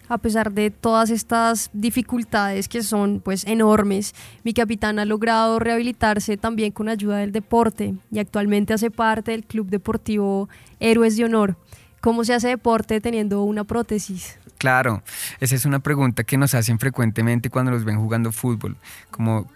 a 0.08 0.18
pesar 0.18 0.52
de 0.52 0.70
todas 0.70 1.10
estas 1.10 1.70
dificultades 1.72 2.68
que 2.68 2.82
son 2.82 3.20
pues 3.20 3.44
enormes, 3.46 4.14
mi 4.44 4.52
capitán 4.52 4.98
ha 4.98 5.04
logrado 5.04 5.58
rehabilitarse 5.58 6.36
también 6.36 6.72
con 6.72 6.88
ayuda 6.88 7.18
del 7.18 7.32
deporte 7.32 7.94
y 8.10 8.18
actualmente 8.18 8.74
hace 8.74 8.90
parte 8.90 9.32
del 9.32 9.44
Club 9.44 9.68
Deportivo 9.68 10.48
Héroes 10.80 11.16
de 11.16 11.24
Honor. 11.24 11.56
¿Cómo 12.00 12.24
se 12.24 12.34
hace 12.34 12.48
deporte 12.48 13.00
teniendo 13.00 13.42
una 13.42 13.64
prótesis? 13.64 14.38
Claro, 14.56 15.02
esa 15.40 15.54
es 15.54 15.64
una 15.64 15.80
pregunta 15.80 16.24
que 16.24 16.36
nos 16.36 16.54
hacen 16.54 16.78
frecuentemente 16.78 17.50
cuando 17.50 17.70
los 17.70 17.84
ven 17.84 17.98
jugando 17.98 18.32
fútbol, 18.32 18.76
como 19.10 19.46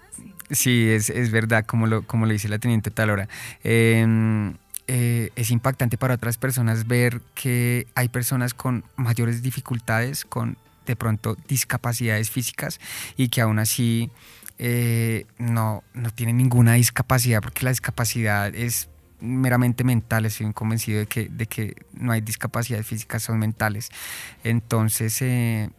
Sí, 0.51 0.91
es, 0.91 1.09
es, 1.09 1.31
verdad, 1.31 1.65
como 1.65 1.87
lo, 1.87 2.03
como 2.03 2.27
le 2.27 2.35
dice 2.35 2.47
la 2.47 2.59
teniente 2.59 2.91
Talora. 2.91 3.27
Eh, 3.65 4.53
eh, 4.94 5.31
es 5.37 5.50
impactante 5.50 5.96
para 5.96 6.12
otras 6.12 6.37
personas 6.37 6.87
ver 6.87 7.22
que 7.35 7.87
hay 7.94 8.11
personas 8.11 8.52
con 8.52 8.85
mayores 8.96 9.40
dificultades, 9.40 10.26
con 10.26 10.59
de 10.85 10.96
pronto 10.96 11.35
discapacidades 11.48 12.31
físicas 12.31 12.78
y 13.16 13.28
que 13.28 13.40
aún 13.40 13.59
así 13.59 14.11
eh, 14.59 15.24
no, 15.38 15.83
no 15.94 16.11
tienen 16.11 16.37
ninguna 16.37 16.74
discapacidad, 16.74 17.40
porque 17.40 17.64
la 17.64 17.70
discapacidad 17.70 18.55
es 18.55 18.90
meramente 19.18 19.83
mental, 19.83 20.26
estoy 20.26 20.52
convencido 20.52 20.98
de 20.98 21.07
que, 21.07 21.31
de 21.31 21.46
que 21.46 21.74
no 21.94 22.12
hay 22.12 22.20
discapacidades 22.20 22.87
físicas, 22.87 23.22
son 23.22 23.38
mentales. 23.38 23.88
Entonces, 24.44 25.22
eh, 25.22 25.70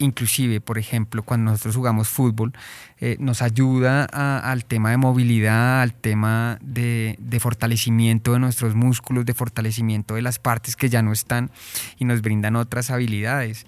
inclusive, 0.00 0.60
por 0.60 0.78
ejemplo, 0.78 1.22
cuando 1.22 1.52
nosotros 1.52 1.76
jugamos 1.76 2.08
fútbol, 2.08 2.52
eh, 2.98 3.16
nos 3.20 3.42
ayuda 3.42 4.04
al 4.04 4.64
tema 4.64 4.90
de 4.90 4.96
movilidad, 4.96 5.82
al 5.82 5.94
tema 5.94 6.58
de, 6.60 7.16
fortalecimiento 7.40 8.32
de 8.32 8.40
nuestros 8.40 8.74
músculos, 8.74 9.24
de 9.24 9.34
fortalecimiento 9.34 10.14
de 10.16 10.22
las 10.22 10.38
partes 10.38 10.74
que 10.74 10.88
ya 10.88 11.02
no 11.02 11.12
están 11.12 11.50
y 11.98 12.04
nos 12.04 12.22
brindan 12.22 12.56
otras 12.56 12.90
habilidades. 12.90 13.66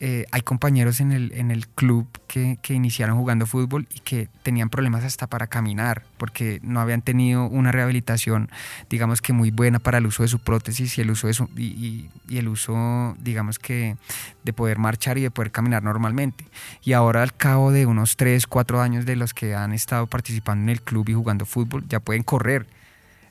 Eh, 0.00 0.26
hay 0.32 0.42
compañeros 0.42 1.00
en 1.00 1.12
el, 1.12 1.32
en 1.34 1.52
el 1.52 1.68
club 1.68 2.06
que, 2.26 2.58
iniciaron 2.68 3.16
jugando 3.16 3.46
fútbol 3.46 3.86
y 3.94 4.00
que 4.00 4.28
tenían 4.42 4.68
problemas 4.68 5.04
hasta 5.04 5.28
para 5.28 5.46
caminar 5.46 6.02
porque 6.18 6.58
no 6.62 6.80
habían 6.80 7.00
tenido 7.00 7.46
una 7.46 7.70
rehabilitación, 7.70 8.50
digamos 8.90 9.22
que 9.22 9.32
muy 9.32 9.52
buena 9.52 9.78
para 9.78 9.98
el 9.98 10.06
uso 10.06 10.24
de 10.24 10.28
su 10.28 10.40
prótesis 10.40 10.98
y 10.98 11.00
el 11.00 11.12
uso, 11.12 11.28
de 11.28 11.34
su, 11.34 11.48
y, 11.56 12.10
el 12.28 12.48
uso, 12.48 13.16
digamos 13.20 13.60
que, 13.60 13.96
de 14.42 14.52
poder 14.52 14.78
marchar 14.78 15.16
y 15.16 15.22
de 15.22 15.30
poder 15.30 15.52
caminar 15.52 15.84
normalmente. 15.84 16.44
Y 16.82 16.92
ahora 16.92 17.22
al 17.22 17.32
cabo 17.32 17.70
de 17.70 17.86
unos 17.86 18.16
3, 18.16 18.48
4 18.48 18.80
años 18.80 19.06
de 19.06 19.14
los 19.14 19.32
que 19.32 19.54
han 19.54 19.72
estado 19.72 20.08
participando 20.08 20.64
en 20.64 20.70
el 20.70 20.82
club 20.82 21.08
y 21.08 21.14
jugando 21.14 21.46
fútbol, 21.46 21.84
ya 21.88 22.00
pueden 22.00 22.24
correr. 22.24 22.66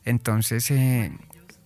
Entonces, 0.05 0.71
eh, 0.71 1.11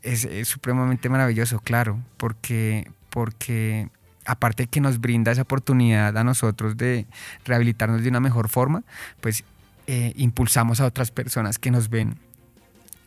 es, 0.01 0.25
es, 0.25 0.47
supremamente 0.47 1.07
maravilloso, 1.07 1.59
claro, 1.59 1.99
porque, 2.17 2.89
porque 3.09 3.89
aparte 4.27 4.67
que 4.67 4.81
nos 4.81 4.99
brinda 4.99 5.31
esa 5.31 5.41
oportunidad 5.41 6.15
a 6.15 6.23
nosotros 6.23 6.77
de 6.77 7.07
rehabilitarnos 7.45 8.03
de 8.03 8.09
una 8.09 8.19
mejor 8.19 8.49
forma, 8.49 8.83
pues 9.21 9.43
eh, 9.87 10.13
impulsamos 10.17 10.81
a 10.81 10.85
otras 10.85 11.11
personas 11.11 11.57
que 11.57 11.71
nos 11.71 11.89
ven 11.89 12.17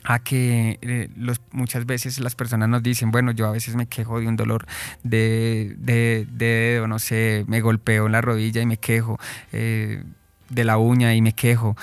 a 0.03 0.19
que 0.19 0.79
eh, 0.81 1.11
muchas 1.53 1.85
veces 1.85 2.19
las 2.21 2.35
personas 2.35 2.71
nos 2.71 2.83
dicen, 2.83 3.11
bueno, 3.11 3.33
yo 3.33 3.47
a 3.47 3.53
veces 3.53 3.77
me 3.77 3.87
quejo 3.87 4.19
de 4.19 4.29
un 4.29 4.37
dolor 4.37 4.67
de, 5.03 5.77
de, 5.77 6.27
de 6.33 6.83
no 6.89 6.99
sé, 6.99 7.45
me 7.47 7.61
golpeo 7.61 8.07
en 8.07 8.13
la 8.13 8.23
rodilla 8.23 8.63
y 8.63 8.67
me 8.67 8.79
quejo, 8.79 9.19
eh, 9.53 10.03
de 10.49 10.65
la 10.65 10.79
uña 10.79 11.15
y 11.15 11.21
me 11.21 11.35
quejo 11.35 11.77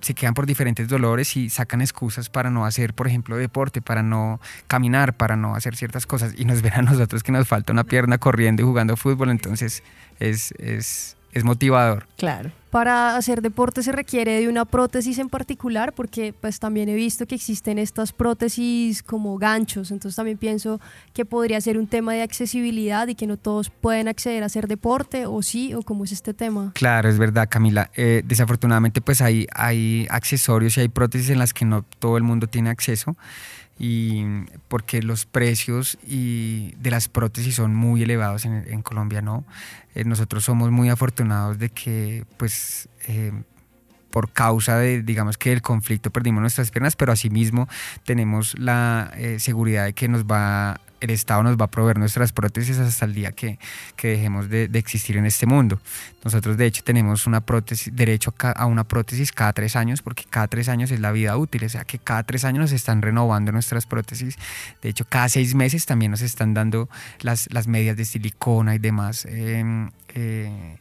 se 0.00 0.14
quedan 0.14 0.34
por 0.34 0.46
diferentes 0.46 0.88
dolores 0.88 1.36
y 1.36 1.50
sacan 1.50 1.80
excusas 1.80 2.30
para 2.30 2.50
no 2.50 2.64
hacer, 2.64 2.94
por 2.94 3.06
ejemplo, 3.06 3.36
deporte, 3.36 3.82
para 3.82 4.02
no 4.02 4.40
caminar, 4.66 5.16
para 5.16 5.36
no 5.36 5.54
hacer 5.54 5.76
ciertas 5.76 6.06
cosas. 6.06 6.34
Y 6.36 6.44
nos 6.44 6.62
ven 6.62 6.74
a 6.74 6.82
nosotros 6.82 7.22
que 7.22 7.32
nos 7.32 7.46
falta 7.46 7.72
una 7.72 7.84
pierna 7.84 8.18
corriendo 8.18 8.62
y 8.62 8.64
jugando 8.64 8.96
fútbol, 8.96 9.30
entonces 9.30 9.82
es, 10.18 10.52
es, 10.58 11.16
es 11.32 11.44
motivador. 11.44 12.06
Claro. 12.16 12.50
Para 12.70 13.16
hacer 13.16 13.40
deporte 13.40 13.82
se 13.82 13.92
requiere 13.92 14.40
de 14.40 14.48
una 14.48 14.66
prótesis 14.66 15.18
en 15.18 15.30
particular, 15.30 15.94
porque 15.94 16.34
pues 16.38 16.58
también 16.58 16.90
he 16.90 16.94
visto 16.94 17.26
que 17.26 17.34
existen 17.34 17.78
estas 17.78 18.12
prótesis 18.12 19.02
como 19.02 19.38
ganchos, 19.38 19.90
entonces 19.90 20.16
también 20.16 20.36
pienso 20.36 20.78
que 21.14 21.24
podría 21.24 21.62
ser 21.62 21.78
un 21.78 21.86
tema 21.86 22.12
de 22.12 22.20
accesibilidad 22.20 23.08
y 23.08 23.14
que 23.14 23.26
no 23.26 23.38
todos 23.38 23.70
pueden 23.70 24.06
acceder 24.06 24.42
a 24.42 24.46
hacer 24.46 24.68
deporte, 24.68 25.24
o 25.24 25.40
sí, 25.40 25.72
o 25.72 25.82
cómo 25.82 26.04
es 26.04 26.12
este 26.12 26.34
tema. 26.34 26.72
Claro, 26.74 27.08
es 27.08 27.18
verdad, 27.18 27.48
Camila. 27.50 27.90
Eh, 27.96 28.22
desafortunadamente 28.26 29.00
pues 29.00 29.22
hay, 29.22 29.46
hay 29.54 30.06
accesorios 30.10 30.76
y 30.76 30.80
hay 30.82 30.88
prótesis 30.88 31.30
en 31.30 31.38
las 31.38 31.54
que 31.54 31.64
no 31.64 31.86
todo 31.98 32.18
el 32.18 32.22
mundo 32.22 32.48
tiene 32.48 32.68
acceso 32.68 33.16
y 33.78 34.24
porque 34.68 35.02
los 35.02 35.24
precios 35.24 35.98
y 36.06 36.74
de 36.80 36.90
las 36.90 37.08
prótesis 37.08 37.54
son 37.54 37.74
muy 37.74 38.02
elevados 38.02 38.44
en, 38.44 38.82
Colombia, 38.82 39.22
¿no? 39.22 39.44
Eh, 39.94 40.04
nosotros 40.04 40.44
somos 40.44 40.70
muy 40.70 40.88
afortunados 40.88 41.58
de 41.58 41.70
que, 41.70 42.24
pues, 42.36 42.88
eh, 43.06 43.32
por 44.10 44.30
causa 44.32 44.78
de, 44.78 45.02
digamos 45.02 45.38
que 45.38 45.52
el 45.52 45.62
conflicto 45.62 46.10
perdimos 46.10 46.40
nuestras 46.40 46.70
piernas, 46.70 46.96
pero 46.96 47.12
asimismo 47.12 47.68
tenemos 48.04 48.58
la 48.58 49.12
eh, 49.16 49.38
seguridad 49.38 49.84
de 49.84 49.92
que 49.92 50.08
nos 50.08 50.24
va 50.24 50.80
el 51.00 51.10
Estado 51.10 51.42
nos 51.42 51.56
va 51.56 51.66
a 51.66 51.70
proveer 51.70 51.98
nuestras 51.98 52.32
prótesis 52.32 52.78
hasta 52.78 53.04
el 53.04 53.14
día 53.14 53.32
que, 53.32 53.58
que 53.96 54.08
dejemos 54.08 54.48
de, 54.48 54.70
existir 54.74 55.16
en 55.16 55.26
este 55.26 55.46
mundo. 55.46 55.80
Nosotros 56.24 56.56
de 56.56 56.66
hecho 56.66 56.82
tenemos 56.84 57.26
una 57.26 57.42
derecho 57.92 58.34
a 58.38 58.66
una 58.66 58.84
prótesis 58.84 59.32
cada 59.32 59.52
tres 59.52 59.76
años 59.76 60.02
porque 60.02 60.24
cada 60.28 60.48
tres 60.48 60.68
años 60.68 60.90
es 60.90 61.00
la 61.00 61.12
vida 61.12 61.36
útil, 61.36 61.64
o 61.64 61.68
sea 61.68 61.84
que 61.84 61.98
cada 61.98 62.22
tres 62.22 62.44
años 62.44 62.60
nos 62.60 62.72
están 62.72 63.02
renovando 63.02 63.52
nuestras 63.52 63.86
prótesis. 63.86 64.36
De 64.82 64.88
hecho 64.88 65.04
cada 65.08 65.28
seis 65.28 65.54
meses 65.54 65.86
también 65.86 66.10
nos 66.10 66.22
están 66.22 66.54
dando 66.54 66.88
las, 67.20 67.52
las 67.52 67.66
medias 67.66 67.96
de 67.96 68.04
silicona 68.04 68.74
y 68.74 68.78
demás. 68.78 69.26
Em, 69.26 69.90
eh, 70.14 70.78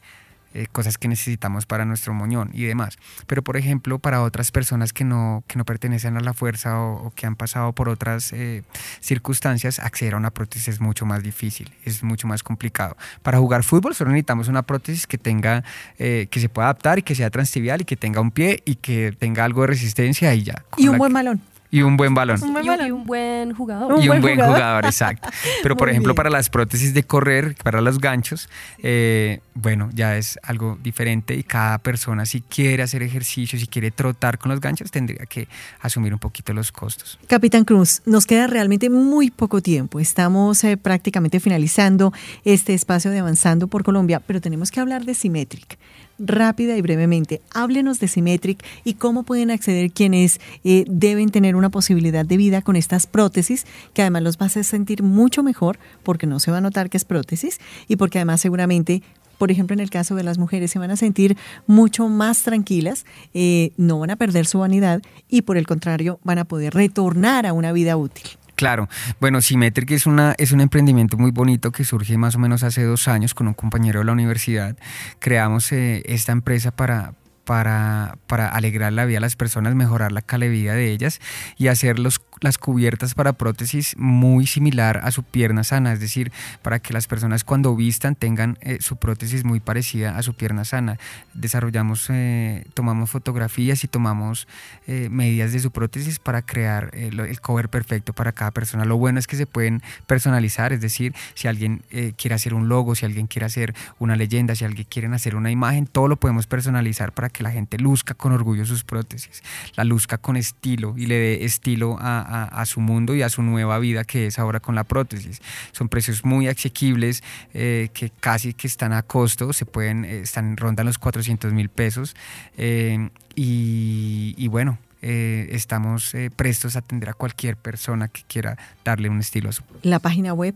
eh, 0.53 0.67
cosas 0.71 0.97
que 0.97 1.07
necesitamos 1.07 1.65
para 1.65 1.85
nuestro 1.85 2.13
moñón 2.13 2.49
y 2.53 2.63
demás. 2.63 2.97
Pero 3.27 3.43
por 3.43 3.57
ejemplo, 3.57 3.99
para 3.99 4.21
otras 4.21 4.51
personas 4.51 4.93
que 4.93 5.03
no, 5.03 5.43
que 5.47 5.57
no 5.57 5.65
pertenecen 5.65 6.17
a 6.17 6.21
la 6.21 6.33
fuerza 6.33 6.79
o, 6.79 7.11
que 7.15 7.25
han 7.25 7.35
pasado 7.35 7.73
por 7.73 7.89
otras 7.89 8.33
eh, 8.33 8.63
circunstancias, 8.99 9.79
acceder 9.79 10.13
a 10.13 10.17
una 10.17 10.31
prótesis 10.31 10.67
es 10.67 10.81
mucho 10.81 11.05
más 11.05 11.23
difícil, 11.23 11.71
es 11.85 12.03
mucho 12.03 12.27
más 12.27 12.43
complicado. 12.43 12.97
Para 13.21 13.37
jugar 13.37 13.63
fútbol 13.63 13.95
solo 13.95 14.11
necesitamos 14.11 14.47
una 14.47 14.63
prótesis 14.63 15.07
que 15.07 15.17
tenga, 15.17 15.63
eh, 15.99 16.27
que 16.29 16.39
se 16.39 16.49
pueda 16.49 16.67
adaptar 16.67 16.99
y 16.99 17.01
que 17.03 17.15
sea 17.15 17.29
transtibial 17.29 17.81
y 17.81 17.85
que 17.85 17.95
tenga 17.95 18.21
un 18.21 18.31
pie 18.31 18.61
y 18.65 18.75
que 18.75 19.15
tenga 19.17 19.43
algo 19.43 19.61
de 19.61 19.67
resistencia 19.67 20.33
y 20.33 20.43
ya. 20.43 20.63
Y 20.77 20.87
un 20.87 20.97
buen 20.97 21.13
balón. 21.13 21.41
Y 21.69 21.81
un 21.81 21.97
buen 21.97 22.13
balón. 22.13 22.39
y, 22.39 22.69
un 22.89 23.03
buen 23.03 23.53
jugador. 23.53 24.01
y 24.01 24.09
un 24.09 24.21
buen 24.21 24.39
jugador, 24.39 24.85
exacto. 24.85 25.29
Pero 25.63 25.75
por 25.75 25.89
ejemplo, 25.89 26.15
para 26.15 26.29
las 26.29 26.49
prótesis 26.49 26.93
de 26.93 27.03
correr, 27.03 27.55
para 27.63 27.81
los 27.81 27.99
ganchos, 27.99 28.49
eh, 28.79 29.41
bueno, 29.53 29.89
ya 29.93 30.17
es 30.17 30.39
algo 30.43 30.77
diferente 30.81 31.35
y 31.35 31.43
cada 31.43 31.77
persona 31.79 32.25
si 32.25 32.41
quiere 32.41 32.83
hacer 32.83 33.03
ejercicio, 33.03 33.59
si 33.59 33.67
quiere 33.67 33.91
trotar 33.91 34.37
con 34.37 34.51
los 34.51 34.61
ganchos, 34.61 34.91
tendría 34.91 35.25
que 35.25 35.47
asumir 35.81 36.13
un 36.13 36.19
poquito 36.19 36.53
los 36.53 36.71
costos. 36.71 37.19
Capitán 37.27 37.65
Cruz, 37.65 38.01
nos 38.05 38.25
queda 38.25 38.47
realmente 38.47 38.89
muy 38.89 39.29
poco 39.29 39.61
tiempo. 39.61 39.99
Estamos 39.99 40.63
eh, 40.63 40.77
prácticamente 40.77 41.39
finalizando 41.39 42.13
este 42.45 42.73
espacio 42.73 43.11
de 43.11 43.19
Avanzando 43.19 43.67
por 43.67 43.83
Colombia, 43.83 44.21
pero 44.25 44.39
tenemos 44.39 44.71
que 44.71 44.79
hablar 44.79 45.03
de 45.03 45.13
Symmetric 45.13 45.77
rápida 46.19 46.77
y 46.77 46.81
brevemente. 46.81 47.41
Háblenos 47.53 47.99
de 47.99 48.07
Symmetric 48.07 48.63
y 48.83 48.95
cómo 48.95 49.23
pueden 49.23 49.51
acceder 49.51 49.91
quienes 49.91 50.39
eh, 50.63 50.85
deben 50.87 51.29
tener 51.29 51.55
una 51.55 51.69
posibilidad 51.69 52.25
de 52.25 52.37
vida 52.37 52.61
con 52.61 52.75
estas 52.75 53.07
prótesis, 53.07 53.65
que 53.93 54.01
además 54.01 54.23
los 54.23 54.37
va 54.37 54.43
a 54.43 54.47
hacer 54.47 54.63
sentir 54.63 55.03
mucho 55.03 55.43
mejor 55.43 55.79
porque 56.03 56.27
no 56.27 56.39
se 56.39 56.51
va 56.51 56.57
a 56.57 56.61
notar 56.61 56.89
que 56.89 56.97
es 56.97 57.05
prótesis 57.05 57.59
y 57.87 57.95
porque 57.95 58.19
además 58.19 58.41
seguramente 58.41 59.01
por 59.37 59.51
ejemplo, 59.51 59.75
en 59.75 59.79
el 59.79 59.91
caso 59.91 60.15
de 60.15 60.23
las 60.23 60.39
mujeres, 60.39 60.71
se 60.71 60.79
van 60.79 60.89
a 60.89 60.97
sentir 60.97 61.37
mucho 61.67 62.09
más 62.09 62.41
tranquilas, 62.41 63.05
eh, 63.35 63.71
no 63.77 63.99
van 63.99 64.09
a 64.09 64.15
perder 64.15 64.47
su 64.47 64.59
vanidad 64.59 65.01
y 65.29 65.43
por 65.43 65.57
el 65.57 65.67
contrario 65.67 66.19
van 66.23 66.39
a 66.39 66.45
poder 66.45 66.73
retornar 66.73 67.45
a 67.45 67.53
una 67.53 67.71
vida 67.71 67.97
útil. 67.97 68.25
Claro, 68.57 68.89
bueno, 69.19 69.39
Symmetric 69.39 69.91
es, 69.91 70.07
una, 70.07 70.33
es 70.39 70.51
un 70.51 70.61
emprendimiento 70.61 71.15
muy 71.15 71.29
bonito 71.29 71.71
que 71.71 71.83
surge 71.83 72.17
más 72.17 72.35
o 72.35 72.39
menos 72.39 72.63
hace 72.63 72.83
dos 72.83 73.07
años 73.07 73.35
con 73.35 73.47
un 73.47 73.53
compañero 73.53 73.99
de 73.99 74.05
la 74.05 74.13
universidad. 74.13 74.75
Creamos 75.19 75.71
eh, 75.71 76.01
esta 76.07 76.31
empresa 76.31 76.71
para, 76.71 77.13
para, 77.45 78.17
para, 78.25 78.49
alegrar 78.49 78.93
la 78.93 79.05
vida 79.05 79.19
a 79.19 79.21
las 79.21 79.35
personas, 79.35 79.75
mejorar 79.75 80.11
la 80.11 80.23
calidad 80.23 80.49
de 80.49 80.57
vida 80.57 80.73
de 80.73 80.91
ellas 80.91 81.21
y 81.55 81.67
hacer 81.67 81.99
los 81.99 82.17
las 82.39 82.57
cubiertas 82.57 83.13
para 83.13 83.33
prótesis 83.33 83.95
muy 83.97 84.47
similar 84.47 85.01
a 85.03 85.11
su 85.11 85.23
pierna 85.23 85.63
sana, 85.63 85.93
es 85.93 85.99
decir, 85.99 86.31
para 86.61 86.79
que 86.79 86.93
las 86.93 87.07
personas 87.07 87.43
cuando 87.43 87.75
vistan 87.75 88.15
tengan 88.15 88.57
eh, 88.61 88.77
su 88.81 88.97
prótesis 88.97 89.43
muy 89.43 89.59
parecida 89.59 90.17
a 90.17 90.23
su 90.23 90.33
pierna 90.33 90.65
sana. 90.65 90.97
Desarrollamos, 91.33 92.07
eh, 92.09 92.65
tomamos 92.73 93.09
fotografías 93.09 93.83
y 93.83 93.87
tomamos 93.87 94.47
eh, 94.87 95.09
medidas 95.09 95.51
de 95.51 95.59
su 95.59 95.71
prótesis 95.71 96.19
para 96.19 96.41
crear 96.41 96.91
el 96.93 97.41
cover 97.41 97.69
perfecto 97.69 98.13
para 98.13 98.31
cada 98.31 98.51
persona. 98.51 98.85
Lo 98.85 98.97
bueno 98.97 99.19
es 99.19 99.27
que 99.27 99.35
se 99.35 99.45
pueden 99.45 99.81
personalizar, 100.05 100.73
es 100.73 100.81
decir, 100.81 101.13
si 101.33 101.47
alguien 101.47 101.83
quiere 102.17 102.35
hacer 102.35 102.53
un 102.53 102.69
logo, 102.69 102.95
si 102.95 103.05
alguien 103.05 103.27
quiere 103.27 103.45
hacer 103.45 103.73
una 103.99 104.15
leyenda, 104.15 104.55
si 104.55 104.65
alguien 104.65 104.87
quiere 104.89 105.07
hacer 105.07 105.35
una 105.35 105.51
imagen, 105.51 105.87
todo 105.87 106.07
lo 106.07 106.17
podemos 106.17 106.47
personalizar 106.47 107.11
para 107.11 107.29
que 107.29 107.43
la 107.43 107.51
gente 107.51 107.77
luzca 107.77 108.13
con 108.13 108.31
orgullo 108.31 108.65
sus 108.65 108.83
prótesis, 108.83 109.43
la 109.75 109.83
luzca 109.83 110.17
con 110.17 110.37
estilo 110.37 110.93
y 110.97 111.05
le 111.05 111.15
dé 111.15 111.45
estilo 111.45 111.97
a, 111.99 112.26
a, 112.27 112.65
su 112.65 112.81
mundo 112.81 113.15
y 113.15 113.21
a 113.21 113.29
su 113.29 113.41
nueva 113.41 113.79
vida 113.79 114.03
que 114.03 114.27
es 114.27 114.39
ahora 114.39 114.59
con 114.59 114.75
la 114.75 114.83
prótesis. 114.83 115.41
Son 115.71 115.89
precios 115.89 116.25
muy 116.25 116.47
asequibles 116.47 117.23
eh, 117.53 117.89
que 117.93 118.09
casi 118.09 118.53
que 118.53 118.67
están 118.67 118.93
a 118.93 119.01
costo, 119.03 119.53
se 119.53 119.65
pueden, 119.65 120.05
eh, 120.05 120.19
están 120.19 120.57
rondan 120.57 120.85
los 120.85 120.97
400 120.97 121.53
mil 121.53 121.69
pesos 121.69 122.15
eh, 122.57 123.09
y, 123.35 124.47
bueno, 124.47 124.79
estamos 125.01 126.13
prestos 126.35 126.75
a 126.75 126.79
atender 126.79 127.09
a 127.09 127.13
cualquier 127.13 127.55
persona 127.55 128.07
que 128.07 128.23
quiera 128.27 128.57
darle 128.83 129.09
un 129.09 129.19
estilo 129.19 129.49
a 129.49 129.51
su. 129.51 129.63
La 129.83 129.99
página 129.99 130.33
web. 130.33 130.55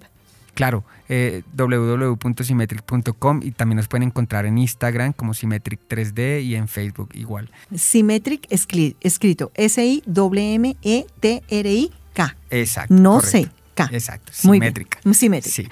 Claro, 0.54 0.84
eh, 1.10 1.44
www.symmetric.com 1.56 3.42
y 3.44 3.52
también 3.52 3.78
nos 3.78 3.88
pueden 3.88 4.04
encontrar 4.08 4.46
en 4.46 4.58
Instagram 4.58 5.14
como 5.14 5.34
Symmetric 5.34 5.80
3D 5.90 6.44
y 6.44 6.56
en 6.56 6.68
Facebook 6.68 7.10
igual. 7.14 7.50
Symmetric 7.74 8.48
escrito 8.50 9.52
S-I-M-E-T-R-I-K. 9.56 10.06
Exacto. 12.50 12.94
No 12.94 13.22
sé. 13.22 13.50
Exacto, 13.92 14.32
simétrica. 14.34 15.00
Muy 15.04 15.16
simétrica. 15.16 15.70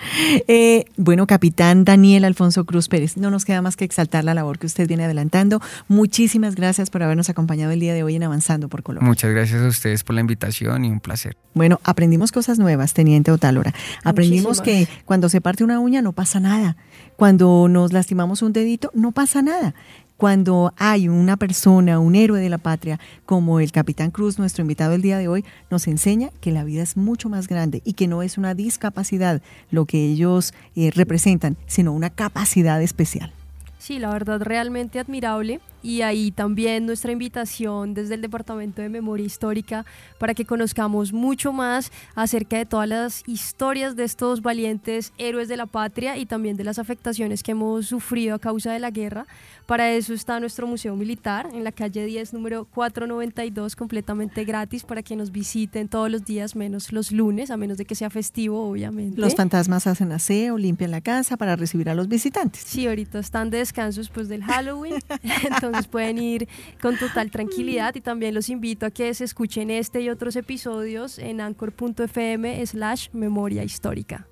Eh, 0.48 0.86
bueno, 0.98 1.28
capitán 1.28 1.86
Daniel 1.86 2.26
Alfonso 2.26 2.66
Cruz 2.66 2.88
Pérez, 2.88 3.18
no 3.18 3.30
nos 3.30 3.46
queda 3.46 3.62
más 3.62 3.76
que 3.76 3.86
exaltar 3.86 4.24
la 4.24 4.34
labor 4.34 4.60
que 4.60 4.66
usted 4.66 4.88
viene 4.88 5.06
adelantando. 5.06 5.62
Muchísimas 5.88 6.56
gracias 6.56 6.90
por 6.90 7.04
habernos 7.04 7.30
acompañado 7.30 7.72
el 7.72 7.80
día 7.80 7.94
de 7.94 8.04
hoy 8.04 8.16
en 8.16 8.24
Avanzando 8.24 8.70
por 8.70 8.84
Colombia. 8.84 9.08
Muchas 9.08 9.32
gracias 9.32 9.62
a 9.62 9.68
ustedes 9.68 10.04
por 10.04 10.16
la 10.16 10.22
invitación 10.22 10.86
y 10.86 10.90
un 10.90 11.00
placer. 11.00 11.38
Bueno, 11.54 11.80
aprendimos 11.84 12.32
cosas 12.32 12.60
nuevas, 12.60 12.94
Teniente 12.94 13.32
Otálora. 13.32 13.74
Aprendimos 14.04 14.62
que 14.62 14.88
cuando 15.06 15.30
se 15.30 15.42
parte 15.42 15.64
una 15.64 15.80
uña 15.80 16.02
no 16.02 16.14
pasa 16.14 16.40
nada. 16.40 16.78
Cuando 17.16 17.68
nos 17.70 17.92
lastimamos 17.92 18.42
un 18.42 18.54
dedito 18.54 18.92
no 18.94 19.12
pasa 19.12 19.42
nada 19.42 19.74
cuando 20.20 20.74
hay 20.76 21.08
una 21.08 21.38
persona, 21.38 21.98
un 21.98 22.14
héroe 22.14 22.42
de 22.42 22.50
la 22.50 22.58
patria, 22.58 23.00
como 23.26 23.62
el 23.62 23.72
capitán 23.72 24.12
Cruz, 24.12 24.38
nuestro 24.38 24.64
invitado 24.64 24.94
el 24.94 25.02
día 25.02 25.18
de 25.18 25.30
hoy, 25.30 25.46
nos 25.72 25.88
enseña 25.88 26.30
que 26.42 26.52
la 26.52 26.66
vida 26.66 26.84
es 26.84 26.98
mucho 26.98 27.30
más 27.30 27.48
grande 27.48 27.82
y 27.86 27.94
que 27.94 28.10
no 28.10 28.22
es 28.22 28.38
una 28.38 28.54
discapacidad 28.54 29.42
lo 29.72 29.86
que 29.86 30.04
ellos 30.04 30.54
eh, 30.76 30.92
representan, 30.94 31.56
sino 31.68 31.94
una 31.94 32.10
capacidad 32.10 32.82
especial. 32.82 33.32
Sí, 33.78 33.98
la 33.98 34.10
verdad 34.10 34.42
realmente 34.42 35.00
admirable 35.00 35.62
y 35.82 36.02
ahí 36.02 36.32
también 36.32 36.86
nuestra 36.86 37.12
invitación 37.12 37.94
desde 37.94 38.16
el 38.16 38.22
Departamento 38.22 38.82
de 38.82 38.90
Memoria 38.90 39.26
Histórica 39.26 39.86
para 40.18 40.34
que 40.34 40.46
conozcamos 40.46 41.14
mucho 41.14 41.54
más 41.54 41.92
acerca 42.16 42.58
de 42.58 42.66
todas 42.66 42.88
las 42.88 43.24
historias 43.28 43.96
de 43.96 44.04
estos 44.04 44.42
valientes 44.42 45.14
héroes 45.18 45.48
de 45.48 45.58
la 45.58 45.66
patria 45.66 46.18
y 46.18 46.26
también 46.26 46.58
de 46.58 46.64
las 46.64 46.80
afectaciones 46.80 47.44
que 47.44 47.52
hemos 47.52 47.88
sufrido 47.88 48.36
a 48.36 48.40
causa 48.40 48.72
de 48.72 48.80
la 48.80 48.92
guerra, 48.92 49.26
para 49.66 49.92
eso 49.92 50.14
está 50.16 50.40
nuestro 50.40 50.66
Museo 50.66 50.96
Militar 50.96 51.48
en 51.54 51.64
la 51.64 51.72
calle 51.72 52.04
10, 52.04 52.34
número 52.34 52.66
492, 52.66 53.76
completamente 53.76 54.44
gratis 54.44 54.84
para 54.84 55.04
que 55.04 55.16
nos 55.16 55.32
visiten 55.32 55.88
todos 55.88 56.10
los 56.10 56.26
días, 56.26 56.56
menos 56.56 56.92
los 56.92 57.12
lunes, 57.12 57.52
a 57.52 57.58
menos 57.58 57.78
de 57.78 57.86
que 57.86 57.94
sea 57.94 58.10
festivo, 58.10 58.68
obviamente. 58.68 59.22
Los 59.22 59.36
fantasmas 59.36 59.86
hacen 59.86 60.12
aseo, 60.12 60.58
limpian 60.58 60.90
la 60.90 61.02
casa 61.02 61.38
para 61.38 61.56
recibir 61.56 61.88
a 61.90 61.94
los 61.94 62.08
visitantes. 62.08 62.64
Sí, 62.66 62.88
ahorita 62.88 63.20
están 63.20 63.52
de 63.52 63.60
descanso 63.60 64.02
después 64.02 64.28
del 64.28 64.44
Halloween, 64.44 64.96
entonces 65.44 65.69
pueden 65.88 66.18
ir 66.18 66.48
con 66.82 66.98
total 66.98 67.32
tranquilidad 67.32 67.96
y 67.96 68.02
también 68.02 68.34
los 68.34 68.50
invito 68.50 68.86
a 68.86 68.92
que 68.92 69.14
se 69.14 69.24
escuchen 69.24 69.72
este 69.72 70.02
y 70.02 70.10
otros 70.10 70.36
episodios 70.36 71.20
en 71.20 71.42
anchor.fm 71.42 72.66
slash 72.66 73.10
memoria 73.14 73.64
histórica. 73.64 74.28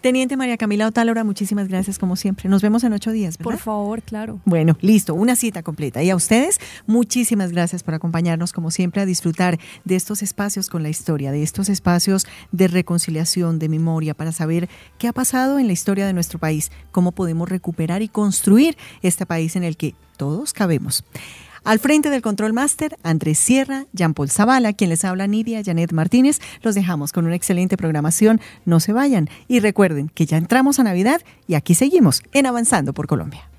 Teniente 0.00 0.36
María 0.36 0.56
Camila 0.56 0.86
Otálora, 0.86 1.24
muchísimas 1.24 1.68
gracias 1.68 1.98
como 1.98 2.16
siempre. 2.16 2.48
Nos 2.48 2.62
vemos 2.62 2.84
en 2.84 2.92
ocho 2.92 3.12
días, 3.12 3.38
¿verdad? 3.38 3.52
Por 3.52 3.58
favor, 3.58 4.02
claro. 4.02 4.40
Bueno, 4.44 4.76
listo, 4.80 5.14
una 5.14 5.36
cita 5.36 5.62
completa. 5.62 6.02
Y 6.02 6.10
a 6.10 6.16
ustedes, 6.16 6.60
muchísimas 6.86 7.52
gracias 7.52 7.82
por 7.82 7.94
acompañarnos 7.94 8.52
como 8.52 8.70
siempre 8.70 9.02
a 9.02 9.06
disfrutar 9.06 9.58
de 9.84 9.96
estos 9.96 10.22
espacios 10.22 10.68
con 10.68 10.82
la 10.82 10.88
historia, 10.88 11.32
de 11.32 11.42
estos 11.42 11.68
espacios 11.68 12.26
de 12.50 12.68
reconciliación, 12.68 13.58
de 13.58 13.68
memoria, 13.68 14.14
para 14.14 14.32
saber 14.32 14.68
qué 14.98 15.08
ha 15.08 15.12
pasado 15.12 15.58
en 15.58 15.66
la 15.66 15.72
historia 15.72 16.06
de 16.06 16.12
nuestro 16.12 16.38
país, 16.38 16.70
cómo 16.90 17.12
podemos 17.12 17.48
recuperar 17.48 18.02
y 18.02 18.08
construir 18.08 18.76
este 19.02 19.26
país 19.26 19.56
en 19.56 19.64
el 19.64 19.76
que 19.76 19.94
todos 20.16 20.52
cabemos. 20.52 21.04
Al 21.64 21.78
frente 21.78 22.10
del 22.10 22.22
Control 22.22 22.52
Master, 22.52 22.96
Andrés 23.04 23.38
Sierra, 23.38 23.86
Jean 23.92 24.14
Paul 24.14 24.30
Zavala, 24.30 24.72
quien 24.72 24.90
les 24.90 25.04
habla 25.04 25.28
Nidia, 25.28 25.62
Janet 25.64 25.92
Martínez. 25.92 26.40
Los 26.62 26.74
dejamos 26.74 27.12
con 27.12 27.24
una 27.24 27.36
excelente 27.36 27.76
programación. 27.76 28.40
No 28.64 28.80
se 28.80 28.92
vayan 28.92 29.28
y 29.46 29.60
recuerden 29.60 30.08
que 30.08 30.26
ya 30.26 30.38
entramos 30.38 30.80
a 30.80 30.82
Navidad 30.82 31.22
y 31.46 31.54
aquí 31.54 31.76
seguimos 31.76 32.22
en 32.32 32.46
Avanzando 32.46 32.92
por 32.92 33.06
Colombia. 33.06 33.51